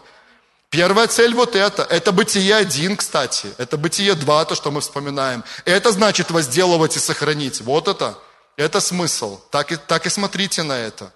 [0.69, 1.83] Первая цель вот это.
[1.83, 3.53] Это бытие один, кстати.
[3.57, 5.43] Это бытие два, то, что мы вспоминаем.
[5.65, 7.61] Это значит возделывать и сохранить.
[7.61, 8.17] Вот это.
[8.57, 9.39] Это смысл.
[9.49, 11.13] Так и, так и смотрите на это.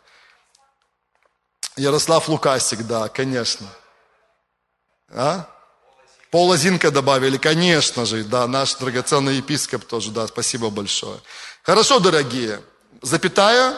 [1.75, 3.67] Ярослав Лукасик, да, конечно.
[5.09, 5.47] А?
[6.29, 11.19] Пола Зинка добавили, конечно же, да, наш драгоценный епископ тоже, да, спасибо большое.
[11.61, 12.61] Хорошо, дорогие,
[13.01, 13.77] запятая,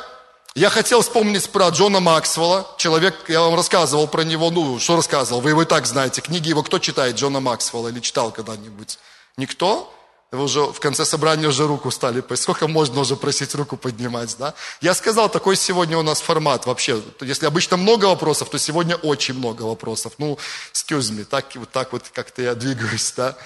[0.56, 2.68] я хотел вспомнить про Джона Максвелла.
[2.78, 6.22] Человек, я вам рассказывал про него, ну, что рассказывал, вы его и так знаете.
[6.22, 9.00] Книги его кто читает, Джона Максвелла, или читал когда-нибудь?
[9.38, 9.92] Никто?
[10.32, 14.56] Вы уже в конце собрания уже руку стали, сколько можно уже просить руку поднимать, да?
[14.82, 17.02] Я сказал, такой сегодня у нас формат вообще.
[17.22, 20.14] Если обычно много вопросов, то сегодня очень много вопросов.
[20.18, 20.40] Ну,
[20.74, 23.38] excuse me, так, вот так вот как-то я двигаюсь, да?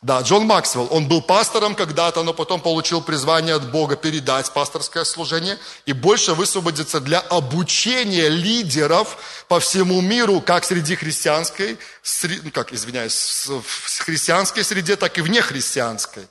[0.00, 5.02] Да, Джон Максвелл, он был пастором когда-то, но потом получил призвание от Бога передать пасторское
[5.02, 12.52] служение и больше высвободиться для обучения лидеров по всему миру, как среди христианской, среди, ну
[12.52, 16.28] как, извиняюсь, в христианской среде, так и вне христианской.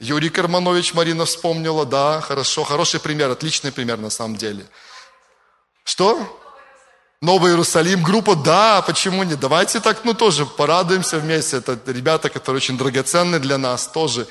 [0.00, 4.66] Юрий Карманович Марина вспомнила, да, хорошо, хороший пример, отличный пример на самом деле.
[5.84, 6.40] Что?
[7.20, 9.34] Новый Иерусалим, группа, да, почему не?
[9.34, 11.56] Давайте так, ну, тоже порадуемся вместе.
[11.56, 14.28] Это ребята, которые очень драгоценны для нас тоже.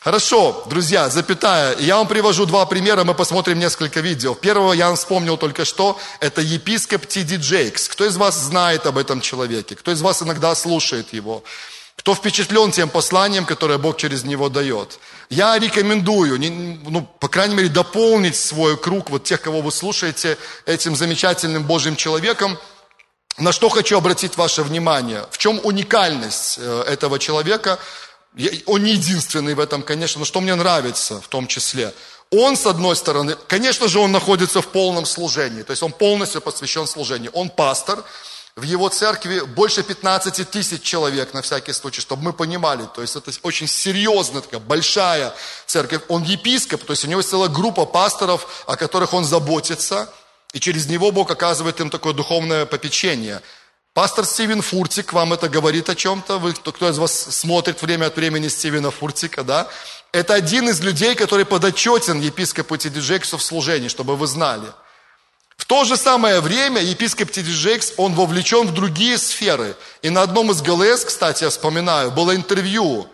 [0.00, 1.76] Хорошо, друзья, запятая.
[1.78, 4.34] Я вам привожу два примера, мы посмотрим несколько видео.
[4.34, 7.86] Первого я вам вспомнил только что, это епископ Тиди Джейкс.
[7.88, 9.76] Кто из вас знает об этом человеке?
[9.76, 11.44] Кто из вас иногда слушает его?
[11.94, 14.98] Кто впечатлен тем посланием, которое Бог через него дает?
[15.30, 16.38] Я рекомендую,
[16.90, 21.96] ну, по крайней мере, дополнить свой круг вот тех, кого вы слушаете, этим замечательным Божьим
[21.96, 22.58] человеком.
[23.38, 25.26] На что хочу обратить ваше внимание?
[25.30, 27.78] В чем уникальность э, этого человека?
[28.66, 31.92] Он не единственный в этом, конечно, но что мне нравится в том числе.
[32.30, 36.40] Он, с одной стороны, конечно же, он находится в полном служении, то есть он полностью
[36.40, 37.30] посвящен служению.
[37.32, 38.04] Он пастор,
[38.56, 42.86] в его церкви больше 15 тысяч человек на всякий случай, чтобы мы понимали.
[42.94, 45.34] То есть это очень серьезная такая большая
[45.66, 46.02] церковь.
[46.08, 50.08] Он епископ, то есть у него есть целая группа пасторов, о которых он заботится.
[50.52, 53.42] И через него Бог оказывает им такое духовное попечение.
[53.92, 56.38] Пастор Стивен Фуртик, вам это говорит о чем-то?
[56.38, 59.66] Вы, кто из вас смотрит время от времени Стивена Фуртика, да?
[60.12, 64.66] Это один из людей, который подотчетен епископу Тиди Джексу в служении, чтобы вы знали–
[65.64, 69.74] в то же самое время епископ Ти Ди Джейкс, он вовлечен в другие сферы.
[70.02, 73.06] И на одном из ГЛС, кстати, я вспоминаю, было интервью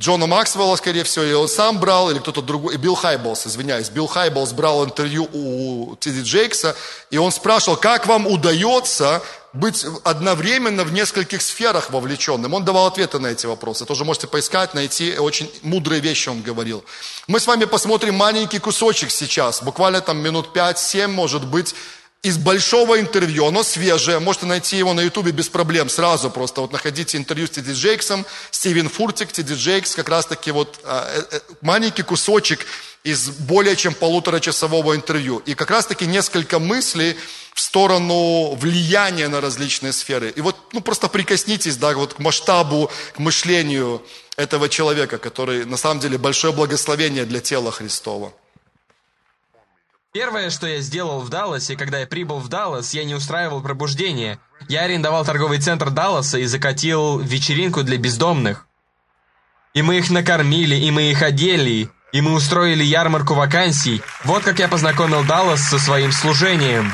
[0.00, 3.90] Джона Максвелла, скорее всего, и он сам брал, или кто-то другой, и Билл Хайбелс, извиняюсь,
[3.90, 6.74] Билл Хайбелс брал интервью у Ти Ди Джейкса,
[7.10, 9.22] и он спрашивал, как вам удается
[9.56, 12.54] быть одновременно в нескольких сферах вовлеченным.
[12.54, 13.84] Он давал ответы на эти вопросы.
[13.84, 15.18] Тоже можете поискать, найти.
[15.18, 16.84] Очень мудрые вещи он говорил.
[17.26, 21.74] Мы с вами посмотрим маленький кусочек сейчас, буквально там минут 5-7, может быть,
[22.22, 26.72] из большого интервью, оно свежее, можете найти его на ютубе без проблем, сразу просто вот
[26.72, 31.22] находите интервью с Тиди Джейксом, Стивен Фуртик, Тиди Джейкс, как раз таки вот а, э,
[31.30, 32.66] э, маленький кусочек
[33.04, 35.38] из более чем полуторачасового интервью.
[35.46, 37.16] И как раз таки несколько мыслей
[37.54, 40.32] в сторону влияния на различные сферы.
[40.34, 44.02] И вот ну, просто прикоснитесь да, вот к масштабу, к мышлению
[44.36, 48.32] этого человека, который на самом деле большое благословение для тела Христова.
[50.16, 54.38] Первое, что я сделал в Далласе, когда я прибыл в Даллас, я не устраивал пробуждение.
[54.66, 58.66] Я арендовал торговый центр Далласа и закатил вечеринку для бездомных.
[59.74, 64.00] И мы их накормили, и мы их одели, и мы устроили ярмарку вакансий.
[64.24, 66.90] Вот как я познакомил Даллас со своим служением.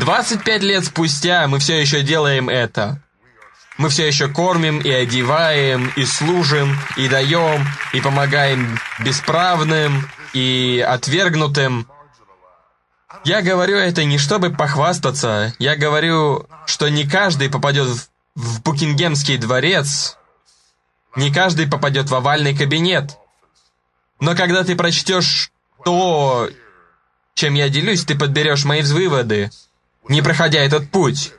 [0.00, 3.00] 25 лет спустя мы все еще делаем это.
[3.78, 11.88] Мы все еще кормим и одеваем, и служим, и даем, и помогаем бесправным и отвергнутым.
[13.24, 17.88] Я говорю это не чтобы похвастаться, я говорю, что не каждый попадет
[18.34, 20.18] в Букингемский дворец,
[21.14, 23.16] не каждый попадет в овальный кабинет.
[24.18, 25.52] Но когда ты прочтешь
[25.84, 26.50] то,
[27.34, 29.50] чем я делюсь, ты подберешь мои выводы,
[30.08, 31.32] не проходя этот путь.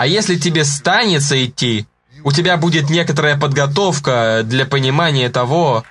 [0.00, 1.86] А если тебе станется идти,
[2.24, 5.84] у тебя будет некоторая подготовка для понимания того,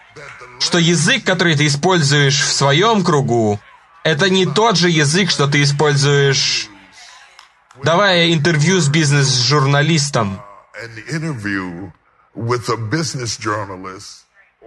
[0.57, 3.59] что язык, который ты используешь в своем кругу,
[4.03, 6.69] это не тот же язык, что ты используешь,
[7.83, 10.41] давая интервью с бизнес-журналистом.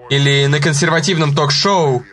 [0.08, 2.04] Или на консервативном ток-шоу.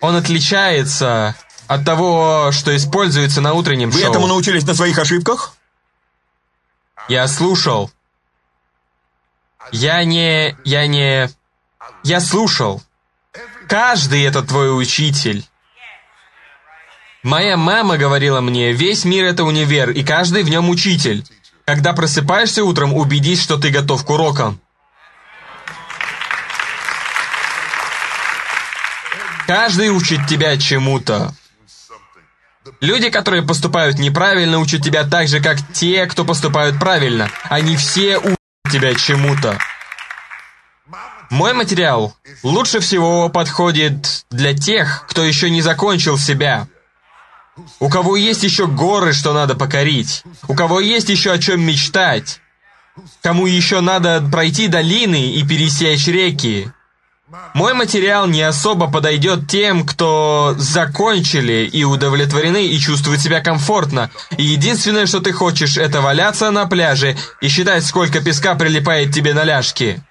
[0.00, 1.34] Он отличается
[1.66, 4.04] от того, что используется на утреннем Вы шоу.
[4.04, 5.56] Вы этому научились на своих ошибках?
[7.08, 7.90] Я слушал.
[9.72, 10.56] Я не...
[10.64, 11.28] Я не...
[12.02, 12.82] Я слушал.
[13.68, 15.44] Каждый это твой учитель.
[17.22, 21.24] Моя мама говорила мне, весь мир это универ, и каждый в нем учитель.
[21.64, 24.60] Когда просыпаешься утром, убедись, что ты готов к урокам.
[29.46, 31.34] Каждый учит тебя чему-то.
[32.80, 37.30] Люди, которые поступают неправильно, учат тебя так же, как те, кто поступают правильно.
[37.44, 38.38] Они все учат
[38.70, 39.58] тебя чему-то.
[41.30, 46.68] Мой материал лучше всего подходит для тех, кто еще не закончил себя.
[47.80, 50.22] У кого есть еще горы, что надо покорить.
[50.48, 52.40] У кого есть еще о чем мечтать.
[53.22, 56.70] Кому еще надо пройти долины и пересечь реки.
[57.54, 64.10] Мой материал не особо подойдет тем, кто закончили и удовлетворены и чувствуют себя комфортно.
[64.36, 69.32] И единственное, что ты хочешь, это валяться на пляже и считать, сколько песка прилипает тебе
[69.32, 70.02] на ляжки.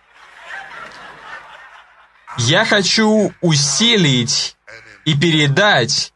[2.40, 4.56] Я хочу усилить
[5.06, 6.14] и передать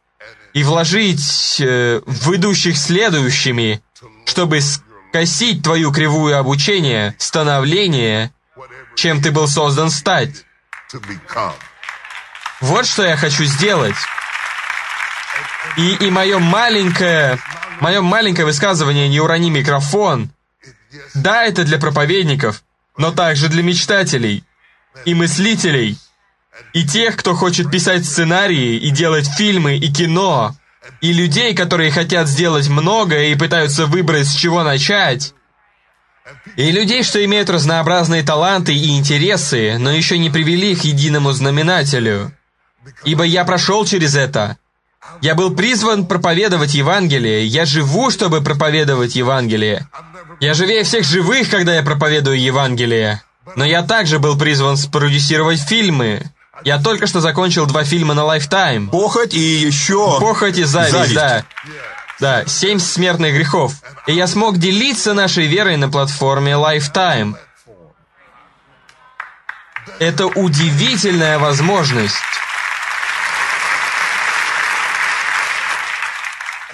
[0.52, 3.80] и вложить э, в идущих следующими,
[4.24, 8.32] чтобы скосить твою кривую обучение, становление,
[8.96, 10.44] чем ты был создан стать.
[12.60, 13.96] Вот что я хочу сделать.
[15.76, 17.38] И, и мое маленькое,
[17.80, 20.30] мое маленькое высказывание «Не урони микрофон».
[21.14, 22.62] Да, это для проповедников,
[22.96, 24.44] но также для мечтателей
[25.04, 25.98] и мыслителей,
[26.72, 30.56] и тех, кто хочет писать сценарии и делать фильмы и кино,
[31.00, 35.34] и людей, которые хотят сделать многое и пытаются выбрать, с чего начать,
[36.56, 41.32] и людей, что имеют разнообразные таланты и интересы, но еще не привели их к единому
[41.32, 42.32] знаменателю.
[43.04, 44.56] Ибо я прошел через это.
[45.20, 47.46] Я был призван проповедовать Евангелие.
[47.46, 49.88] Я живу, чтобы проповедовать Евангелие.
[50.40, 53.22] Я живее всех живых, когда я проповедую Евангелие.
[53.56, 56.30] Но я также был призван спродюсировать фильмы.
[56.64, 58.88] Я только что закончил два фильма на Lifetime.
[58.90, 60.18] Похоть и еще...
[60.20, 61.14] Похоть и зависть, Зависть.
[61.14, 61.44] да.
[62.20, 63.74] Да, семь смертных грехов.
[64.06, 67.36] И я смог делиться нашей верой на платформе Lifetime.
[70.00, 72.16] Это удивительная возможность.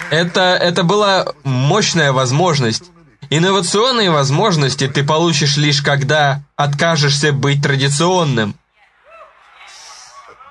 [0.09, 2.83] Это, это была мощная возможность.
[3.29, 8.55] Инновационные возможности ты получишь лишь когда откажешься быть традиционным.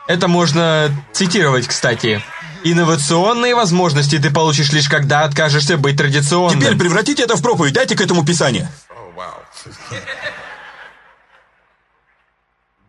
[0.07, 2.23] Это можно цитировать, кстати.
[2.67, 6.59] Инновационные возможности ты получишь лишь когда откажешься быть традиционным.
[6.59, 8.71] Теперь превратите это в проповедь, дайте к этому писание.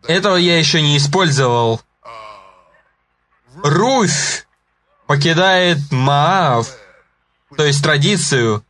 [0.08, 1.82] Этого я еще не использовал.
[3.62, 4.46] Руфь
[5.06, 6.68] покидает Маав,
[7.56, 8.64] то есть традицию,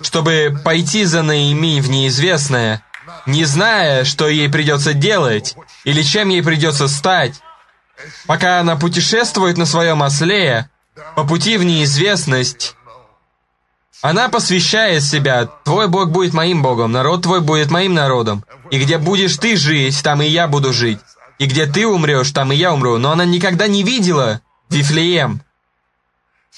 [0.00, 2.82] чтобы пойти за Наими в неизвестное,
[3.26, 7.40] не зная, что ей придется делать или чем ей придется стать.
[8.26, 10.68] Пока она путешествует на своем осле,
[11.14, 12.74] по пути в неизвестность,
[14.02, 15.46] она посвящает себя.
[15.64, 18.44] Твой Бог будет моим Богом, народ твой будет моим народом.
[18.70, 20.98] И где будешь ты жить, там и я буду жить.
[21.38, 22.98] И где ты умрешь, там и я умру.
[22.98, 25.42] Но она никогда не видела Вифлеем.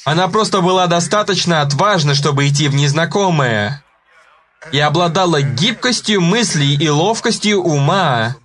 [0.05, 3.83] Она просто была достаточно отважна, чтобы идти в незнакомое.
[4.73, 8.37] И обладала гибкостью мыслей и ловкостью ума,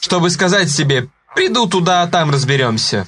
[0.00, 3.06] чтобы сказать себе «приду туда, а там разберемся».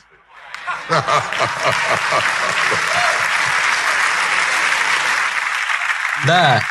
[6.25, 6.63] Да.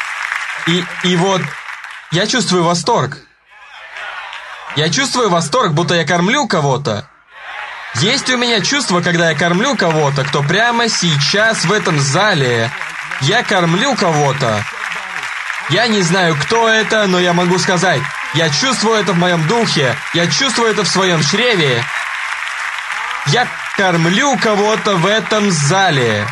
[0.67, 1.41] И, и вот
[2.11, 3.17] я чувствую восторг.
[4.75, 7.05] Я чувствую восторг, будто я кормлю кого-то.
[7.95, 12.71] Есть у меня чувство, когда я кормлю кого-то, кто прямо сейчас в этом зале.
[13.21, 14.63] Я кормлю кого-то.
[15.69, 18.01] Я не знаю, кто это, но я могу сказать.
[18.33, 19.95] Я чувствую это в моем духе.
[20.13, 21.83] Я чувствую это в своем чреве.
[23.27, 26.25] Я кормлю кого-то в этом зале.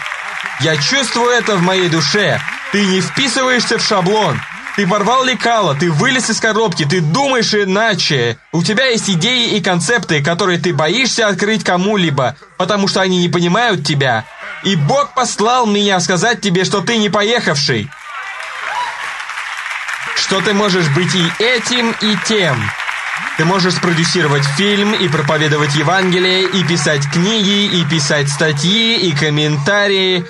[0.62, 2.39] Я чувствую это в моей душе.
[2.72, 4.39] Ты не вписываешься в шаблон.
[4.76, 8.38] Ты порвал лекало, ты вылез из коробки, ты думаешь иначе.
[8.54, 13.28] У тебя есть идеи и концепты, которые ты боишься открыть кому-либо, потому что они не
[13.28, 14.24] понимают тебя.
[14.64, 17.89] И Бог послал меня сказать тебе, что ты не поехавший.
[20.20, 22.61] Что ты можешь быть и этим, и тем.
[23.38, 30.26] Ты можешь спродюсировать фильм и проповедовать Евангелие, и писать книги, и писать статьи, и комментарии.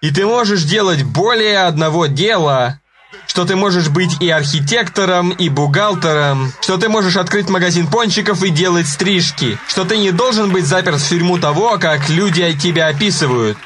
[0.00, 2.80] И ты можешь делать более одного дела,
[3.26, 8.50] что ты можешь быть и архитектором, и бухгалтером, что ты можешь открыть магазин пончиков и
[8.50, 13.58] делать стрижки, что ты не должен быть заперт в тюрьму того, как люди тебя описывают.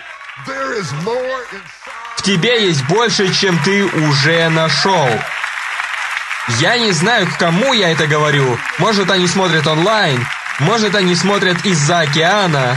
[2.17, 5.09] В тебе есть больше, чем ты уже нашел.
[6.61, 8.59] Я не знаю, к кому я это говорю.
[8.79, 10.25] Может, они смотрят онлайн.
[10.61, 12.77] Может, они смотрят из-за океана,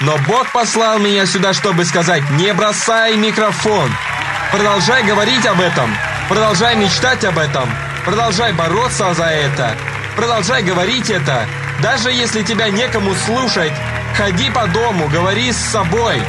[0.00, 3.90] но Бог послал меня сюда, чтобы сказать, не бросай микрофон.
[4.52, 5.94] Продолжай говорить об этом.
[6.28, 7.68] Продолжай мечтать об этом.
[8.04, 9.76] Продолжай бороться за это.
[10.14, 11.46] Продолжай говорить это.
[11.82, 13.72] Даже если тебя некому слушать,
[14.16, 16.22] ходи по дому, говори с собой.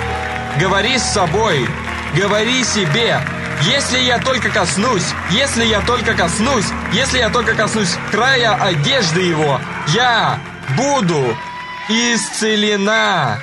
[0.60, 1.68] Говори с собой.
[2.16, 3.22] Говори себе.
[3.64, 9.62] Если я только коснусь, если я только коснусь, если я только коснусь края одежды его,
[9.94, 10.40] я
[10.76, 11.38] буду
[11.88, 13.40] исцелена.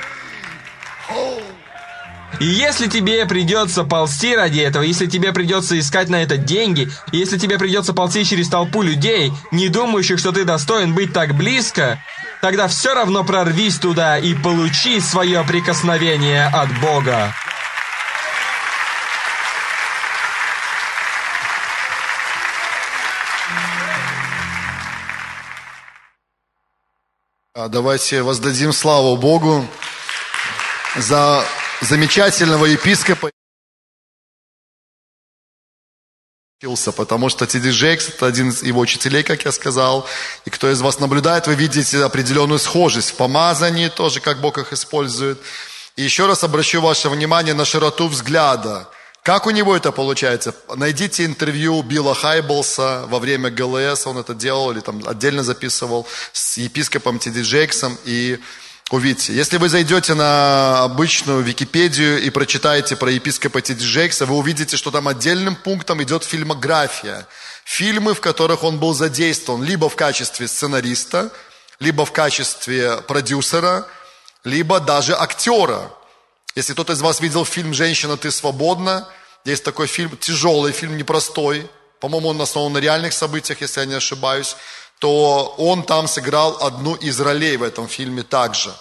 [2.40, 7.38] И если тебе придется ползти ради этого, если тебе придется искать на это деньги, если
[7.38, 12.02] тебе придется ползти через толпу людей, не думающих, что ты достоин быть так близко,
[12.40, 17.32] тогда все равно прорвись туда и получи свое прикосновение от Бога.
[27.66, 29.66] Давайте воздадим славу Богу
[30.96, 31.44] за
[31.80, 33.32] замечательного епископа.
[36.96, 40.06] Потому что Тиди Джейкс, это один из его учителей, как я сказал.
[40.44, 44.72] И кто из вас наблюдает, вы видите определенную схожесть в помазании тоже, как Бог их
[44.72, 45.40] использует.
[45.96, 48.88] И еще раз обращу ваше внимание на широту взгляда.
[49.29, 50.55] Как у него это получается?
[50.74, 56.57] Найдите интервью Билла Хайблса во время ГЛС, он это делал или там отдельно записывал с
[56.57, 58.39] епископом Тиди Джейксом и
[58.91, 59.35] увидите.
[59.35, 64.91] Если вы зайдете на обычную Википедию и прочитаете про епископа Тиди Джейкса, вы увидите, что
[64.91, 67.26] там отдельным пунктом идет фильмография.
[67.66, 71.31] Фильмы, в которых он был задействован либо в качестве сценариста,
[71.81, 73.87] либо в качестве продюсера,
[74.45, 75.91] либо даже актера.
[76.55, 79.07] Если кто-то из вас видел фильм «Женщина, ты свободна»,
[79.49, 81.68] есть такой фильм, тяжелый фильм, непростой,
[82.01, 84.57] по-моему, он основан на реальных событиях, если я не ошибаюсь,
[84.99, 88.72] то он там сыграл одну из ролей в этом фильме также.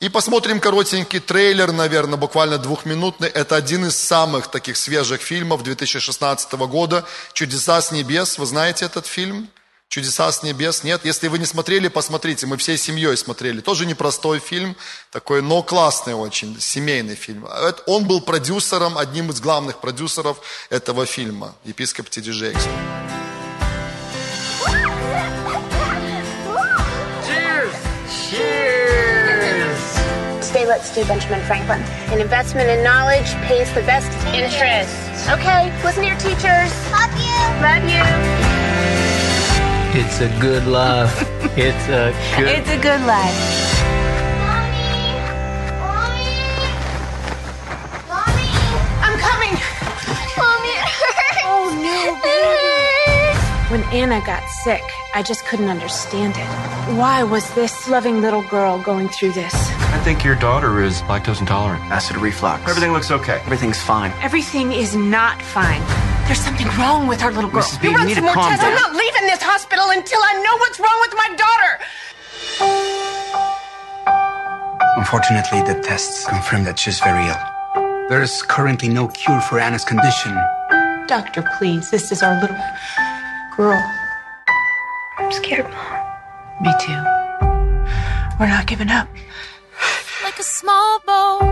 [0.00, 3.28] И посмотрим коротенький трейлер, наверное, буквально двухминутный.
[3.28, 8.36] Это один из самых таких свежих фильмов 2016 года «Чудеса с небес».
[8.38, 9.48] Вы знаете этот фильм?
[9.92, 10.84] «Чудеса с небес».
[10.84, 11.04] Нет?
[11.04, 12.46] Если вы не смотрели, посмотрите.
[12.46, 13.60] Мы всей семьей смотрели.
[13.60, 14.74] Тоже непростой фильм,
[15.10, 17.46] такой, но классный очень, семейный фильм.
[17.86, 20.38] Он был продюсером, одним из главных продюсеров
[20.70, 22.32] этого фильма, епископ Тиди
[30.64, 31.82] let's do Benjamin Franklin.
[32.12, 35.28] An investment in knowledge pays the best interest.
[35.28, 36.72] Okay, listen to your teachers.
[36.92, 37.36] Love you.
[37.60, 38.51] Love you.
[39.94, 41.12] It's a good life.
[41.56, 42.48] it's a good.
[42.48, 43.36] It's a good life.
[44.40, 45.20] Mommy!
[45.76, 46.32] Mommy!
[48.08, 48.48] Mommy!
[49.04, 49.54] I'm coming.
[50.38, 51.40] Mommy, it hurts!
[51.44, 52.91] Oh, no, It hurts!
[53.72, 54.82] When Anna got sick,
[55.14, 56.44] I just couldn't understand it.
[56.94, 59.54] Why was this loving little girl going through this?
[59.54, 61.82] I think your daughter is lactose intolerant.
[61.84, 62.68] Acid reflux.
[62.68, 63.40] Everything looks okay.
[63.46, 64.12] Everything's fine.
[64.20, 65.80] Everything is not fine.
[66.26, 67.62] There's something wrong with our little girl.
[67.62, 67.80] Mrs.
[67.80, 71.00] B, you need to calm I'm not leaving this hospital until I know what's wrong
[71.00, 71.78] with my daughter.
[74.98, 78.08] Unfortunately, the tests confirm that she's very ill.
[78.10, 80.36] There is currently no cure for Anna's condition.
[81.06, 81.90] Doctor, please.
[81.90, 82.58] This is our little
[83.56, 83.82] girl.
[85.18, 86.06] I'm scared, Mom.
[86.62, 87.00] Me too.
[88.38, 89.08] We're not giving up.
[90.22, 91.42] Like a small boat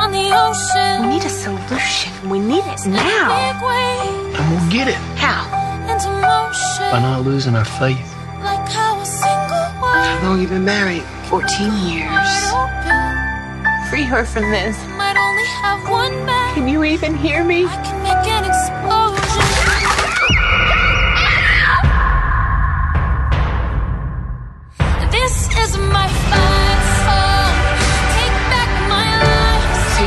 [0.00, 1.02] on the ocean.
[1.02, 2.12] We need a solution.
[2.30, 3.32] We need it now.
[3.32, 5.42] And we'll get it How?
[5.90, 6.90] into motion.
[6.90, 7.98] by not losing our faith.
[8.42, 11.02] Like how a single word long you been married?
[11.28, 12.30] 14 years.
[13.90, 14.76] Free her from this.
[14.96, 16.54] Might only have one man.
[16.54, 17.66] Can you even hear me?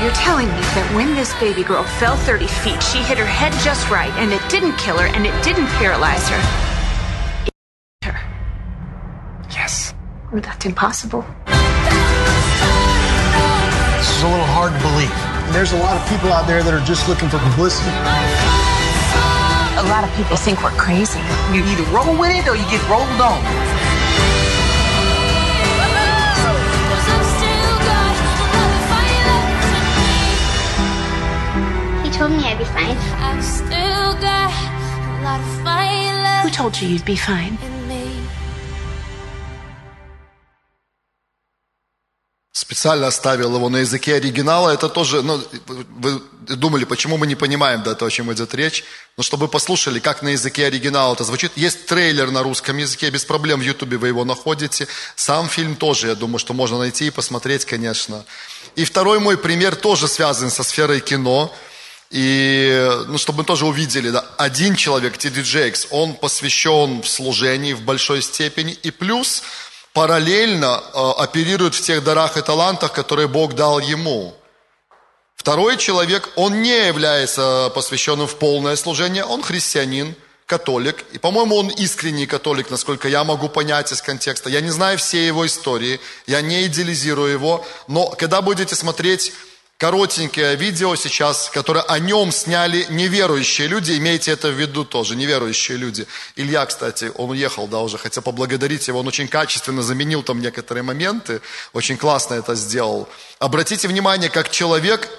[0.06, 3.50] You're telling me that when this baby girl fell 30 feet, she hit her head
[3.66, 6.38] just right, and it didn't kill her, and it didn't paralyze her.
[7.50, 8.14] It her.
[9.50, 9.96] Yes.
[10.32, 11.26] Or that's impossible.
[13.98, 15.10] This is a little hard to believe.
[15.58, 17.90] There's a lot of people out there that are just looking for publicity.
[19.82, 21.18] A lot of people think we're crazy.
[21.50, 23.42] You either roll with it or you get rolled on.
[35.24, 37.58] Lot of fire Who told you you'd be fine?
[42.76, 44.70] специально оставил его на языке оригинала.
[44.70, 48.84] Это тоже, ну, вы думали, почему мы не понимаем, да, то, о чем идет речь.
[49.18, 51.52] Но чтобы послушали, как на языке оригинала это звучит.
[51.56, 54.88] Есть трейлер на русском языке, без проблем в Ютубе вы его находите.
[55.16, 58.26] Сам фильм тоже, я думаю, что можно найти и посмотреть, конечно.
[58.76, 61.54] И второй мой пример тоже связан со сферой кино.
[62.12, 67.82] И, ну, чтобы мы тоже увидели, да, один человек, Джейкс, он посвящен в служении в
[67.82, 68.74] большой степени.
[68.84, 69.44] И плюс
[69.94, 74.36] параллельно э, оперирует в тех дарах и талантах, которые Бог дал ему.
[75.36, 81.06] Второй человек, он не является посвященным в полное служение, он христианин, католик.
[81.12, 84.50] И, по-моему, он искренний католик, насколько я могу понять из контекста.
[84.50, 89.34] Я не знаю все его истории, я не идеализирую его, но когда будете смотреть
[89.78, 95.78] коротенькое видео сейчас, которое о нем сняли неверующие люди, имейте это в виду тоже, неверующие
[95.78, 96.08] люди.
[96.36, 100.84] Илья, кстати, он уехал, да, уже, хотел поблагодарить его, он очень качественно заменил там некоторые
[100.84, 101.42] моменты,
[101.74, 103.10] очень классно это сделал.
[103.40, 105.10] Обратите внимание, как человек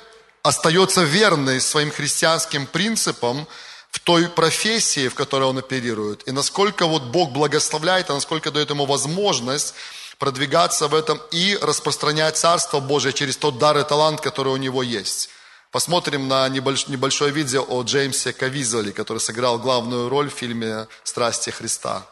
[0.43, 3.47] остается верный своим христианским принципам
[3.91, 8.71] в той профессии, в которой он оперирует, и насколько вот Бог благословляет, и насколько дает
[8.71, 9.75] ему возможность
[10.19, 14.83] продвигаться в этом и распространять Царство Божие через тот дар и талант, который у него
[14.83, 15.31] есть.
[15.71, 22.07] Посмотрим на небольшое видео о Джеймсе Кавизоле, который сыграл главную роль в фильме «Страсти Христа».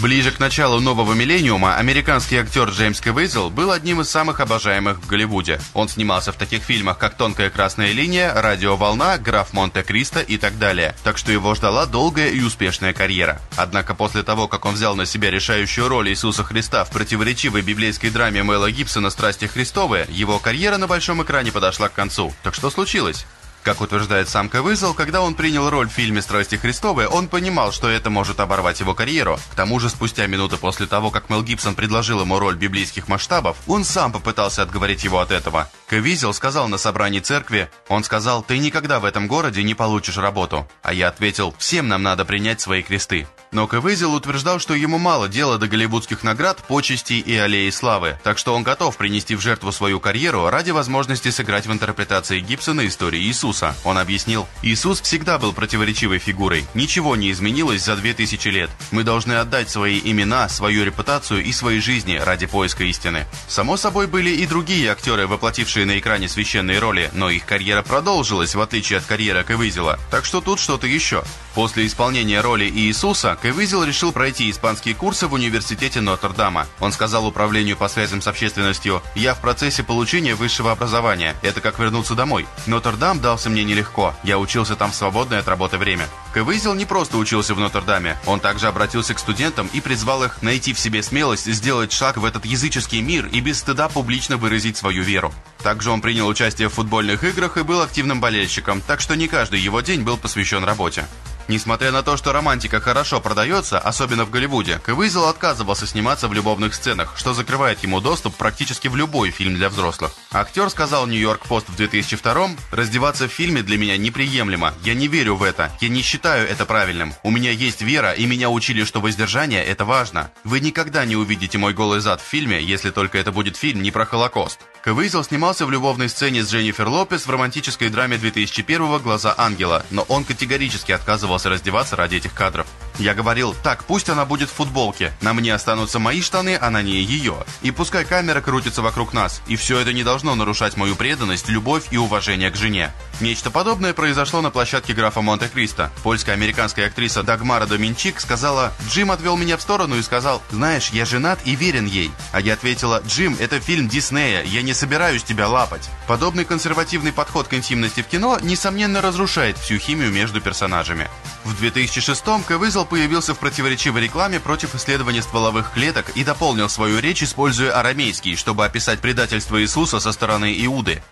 [0.00, 5.06] Ближе к началу нового миллениума американский актер Джеймс Кавейзел был одним из самых обожаемых в
[5.06, 5.60] Голливуде.
[5.72, 10.94] Он снимался в таких фильмах, как «Тонкая красная линия», «Радиоволна», «Граф Монте-Кристо» и так далее.
[11.04, 13.40] Так что его ждала долгая и успешная карьера.
[13.56, 18.10] Однако после того, как он взял на себя решающую роль Иисуса Христа в противоречивой библейской
[18.10, 22.34] драме Мэла Гибсона «Страсти Христовые», его карьера на большом экране подошла к концу.
[22.42, 23.24] Так что случилось?
[23.64, 27.88] Как утверждает сам Кавызл, когда он принял роль в фильме «Страсти Христовы», он понимал, что
[27.88, 29.38] это может оборвать его карьеру.
[29.50, 33.56] К тому же, спустя минуты после того, как Мел Гибсон предложил ему роль библейских масштабов,
[33.66, 35.70] он сам попытался отговорить его от этого.
[35.88, 40.68] Кавизел сказал на собрании церкви, он сказал, «Ты никогда в этом городе не получишь работу».
[40.82, 43.26] А я ответил, «Всем нам надо принять свои кресты».
[43.54, 48.36] Но Кавызел утверждал, что ему мало дела до голливудских наград, почестей и аллеи славы, так
[48.36, 53.20] что он готов принести в жертву свою карьеру ради возможности сыграть в интерпретации Гибсона истории
[53.22, 53.53] Иисуса.
[53.84, 58.70] Он объяснил, Иисус всегда был противоречивой фигурой, ничего не изменилось за 2000 лет.
[58.90, 63.26] Мы должны отдать свои имена, свою репутацию и свои жизни ради поиска истины.
[63.48, 68.54] Само собой, были и другие актеры, воплотившие на экране священные роли, но их карьера продолжилась,
[68.54, 69.98] в отличие от карьеры Кавызела.
[70.10, 71.22] Так что тут что-то еще.
[71.54, 76.66] После исполнения роли Иисуса, Кавизел решил пройти испанские курсы в университете Нотр-Дама.
[76.80, 81.36] Он сказал управлению по связям с общественностью, «Я в процессе получения высшего образования.
[81.42, 82.46] Это как вернуться домой.
[82.66, 84.14] Нотр-Дам дался мне нелегко.
[84.24, 86.08] Я учился там в свободное от работы время».
[86.32, 88.18] Кавизел не просто учился в Нотр-Даме.
[88.26, 92.24] Он также обратился к студентам и призвал их найти в себе смелость сделать шаг в
[92.24, 95.32] этот языческий мир и без стыда публично выразить свою веру.
[95.64, 99.60] Также он принял участие в футбольных играх и был активным болельщиком, так что не каждый
[99.60, 101.06] его день был посвящен работе.
[101.48, 106.74] Несмотря на то, что романтика хорошо продается, особенно в Голливуде, Кавизел отказывался сниматься в любовных
[106.74, 110.12] сценах, что закрывает ему доступ практически в любой фильм для взрослых.
[110.32, 114.74] Актер сказал Нью-Йорк Пост в 2002 «Раздеваться в фильме для меня неприемлемо.
[114.82, 115.72] Я не верю в это.
[115.80, 117.14] Я не считаю это правильным.
[117.22, 120.30] У меня есть вера, и меня учили, что воздержание– это важно.
[120.44, 123.90] Вы никогда не увидите мой голый зад в фильме, если только это будет фильм не
[123.90, 124.60] про Холокост».
[124.84, 130.02] Кавизел снимался в любовной сцене с Дженнифер Лопес в романтической драме 2001 «Глаза ангела», но
[130.08, 132.66] он категорически отказывался раздеваться ради этих кадров.
[132.98, 136.82] Я говорил, так, пусть она будет в футболке, на мне останутся мои штаны, а на
[136.82, 137.44] ней ее.
[137.62, 141.86] И пускай камера крутится вокруг нас, и все это не должно нарушать мою преданность, любовь
[141.90, 142.92] и уважение к жене.
[143.20, 145.90] Нечто подобное произошло на площадке графа Монте-Кристо.
[146.02, 151.40] Польско-американская актриса Дагмара Доминчик сказала, Джим отвел меня в сторону и сказал, знаешь, я женат
[151.46, 152.12] и верен ей.
[152.32, 155.88] А я ответила, Джим, это фильм Диснея, я не собираюсь тебя лапать.
[156.06, 161.08] Подобный консервативный подход к интимности в кино, несомненно, разрушает всю химию между персонажами.
[161.44, 167.22] В 2006-м Кавизл появился в противоречивой рекламе против исследования стволовых клеток и дополнил свою речь,
[167.22, 171.02] используя арамейский, чтобы описать предательство Иисуса со стороны Иуды.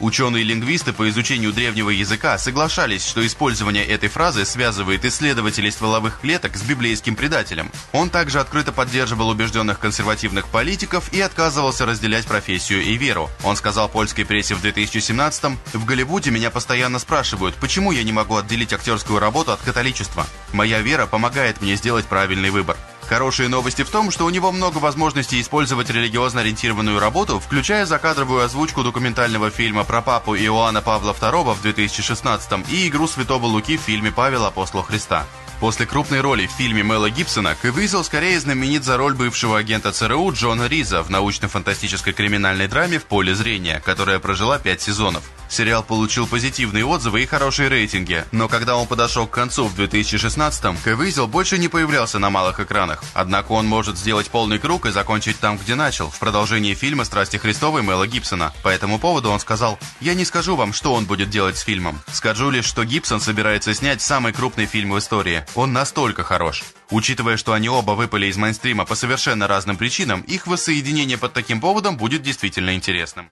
[0.00, 6.62] Ученые-лингвисты по изучению древнего языка соглашались, что использование этой фразы связывает исследователей стволовых клеток с
[6.62, 7.70] библейским предателем.
[7.92, 13.30] Он также открыто поддерживал убежденных консервативных политиков и отказывался разделять профессию и веру.
[13.44, 18.36] Он сказал польской прессе в 2017-м, «В Голливуде меня постоянно спрашивают, почему я не могу
[18.36, 20.26] отделить актерскую работу от католичества.
[20.52, 22.76] Моя вера помогает мне сделать правильный выбор.
[23.08, 28.42] Хорошие новости в том, что у него много возможностей использовать религиозно ориентированную работу, включая закадровую
[28.44, 33.80] озвучку документального фильма про папу Иоанна Павла II в 2016 и игру Святого Луки в
[33.80, 35.26] фильме «Павел Апостол Христа».
[35.60, 40.32] После крупной роли в фильме Мэла Гибсона Кэвизел скорее знаменит за роль бывшего агента ЦРУ
[40.32, 45.22] Джона Риза в научно-фантастической криминальной драме «В поле зрения», которая прожила пять сезонов.
[45.48, 50.76] Сериал получил позитивные отзывы и хорошие рейтинги, но когда он подошел к концу в 2016-м,
[50.84, 52.93] Кэвизел больше не появлялся на малых экранах.
[53.12, 57.36] Однако он может сделать полный круг и закончить там, где начал, в продолжении фильма «Страсти
[57.36, 58.52] Христовой» Мэла Гибсона.
[58.62, 62.00] По этому поводу он сказал, «Я не скажу вам, что он будет делать с фильмом.
[62.12, 65.44] Скажу лишь, что Гибсон собирается снять самый крупный фильм в истории.
[65.54, 66.64] Он настолько хорош.
[66.90, 71.60] Учитывая, что они оба выпали из мейнстрима по совершенно разным причинам, их воссоединение под таким
[71.60, 73.30] поводом будет действительно интересным.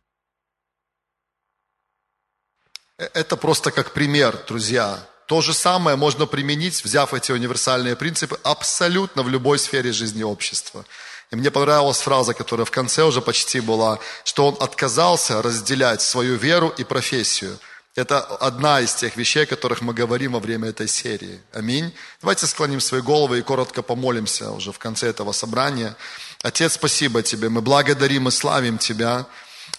[2.99, 5.07] Э, Это просто как пример, друзья.
[5.33, 10.85] То же самое можно применить, взяв эти универсальные принципы, абсолютно в любой сфере жизни общества.
[11.31, 16.37] И мне понравилась фраза, которая в конце уже почти была, что он отказался разделять свою
[16.37, 17.59] веру и профессию.
[17.95, 21.41] Это одна из тех вещей, о которых мы говорим во время этой серии.
[21.55, 21.95] Аминь.
[22.21, 25.97] Давайте склоним свои головы и коротко помолимся уже в конце этого собрания.
[26.43, 27.49] Отец, спасибо Тебе.
[27.49, 29.25] Мы благодарим и славим Тебя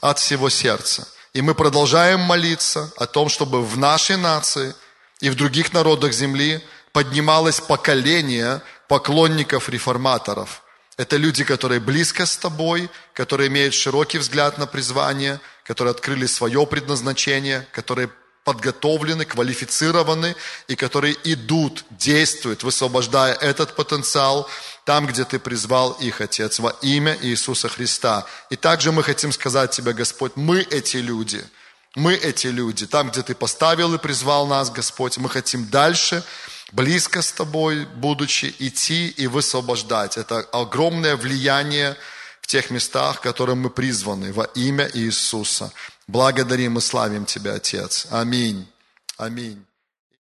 [0.01, 1.07] от всего сердца.
[1.33, 4.73] И мы продолжаем молиться о том, чтобы в нашей нации
[5.23, 6.61] и в других народах земли
[6.91, 10.63] поднималось поколение поклонников реформаторов.
[10.97, 16.67] Это люди, которые близко с тобой, которые имеют широкий взгляд на призвание, которые открыли свое
[16.67, 18.09] предназначение, которые
[18.43, 20.35] подготовлены, квалифицированы
[20.67, 24.49] и которые идут, действуют, высвобождая этот потенциал
[24.83, 28.25] там, где Ты призвал их, Отец, во имя Иисуса Христа.
[28.49, 31.41] И также мы хотим сказать Тебе, Господь, мы эти люди,
[31.95, 36.23] мы эти люди, там, где Ты поставил и призвал нас, Господь, мы хотим дальше
[36.71, 40.17] близко с Тобой, будучи, идти и высвобождать.
[40.17, 41.95] Это огромное влияние
[42.41, 45.71] в тех местах, которым мы призваны во имя Иисуса.
[46.07, 48.07] Благодарим и славим Тебя, Отец.
[48.09, 48.67] Аминь.
[49.17, 49.63] Аминь.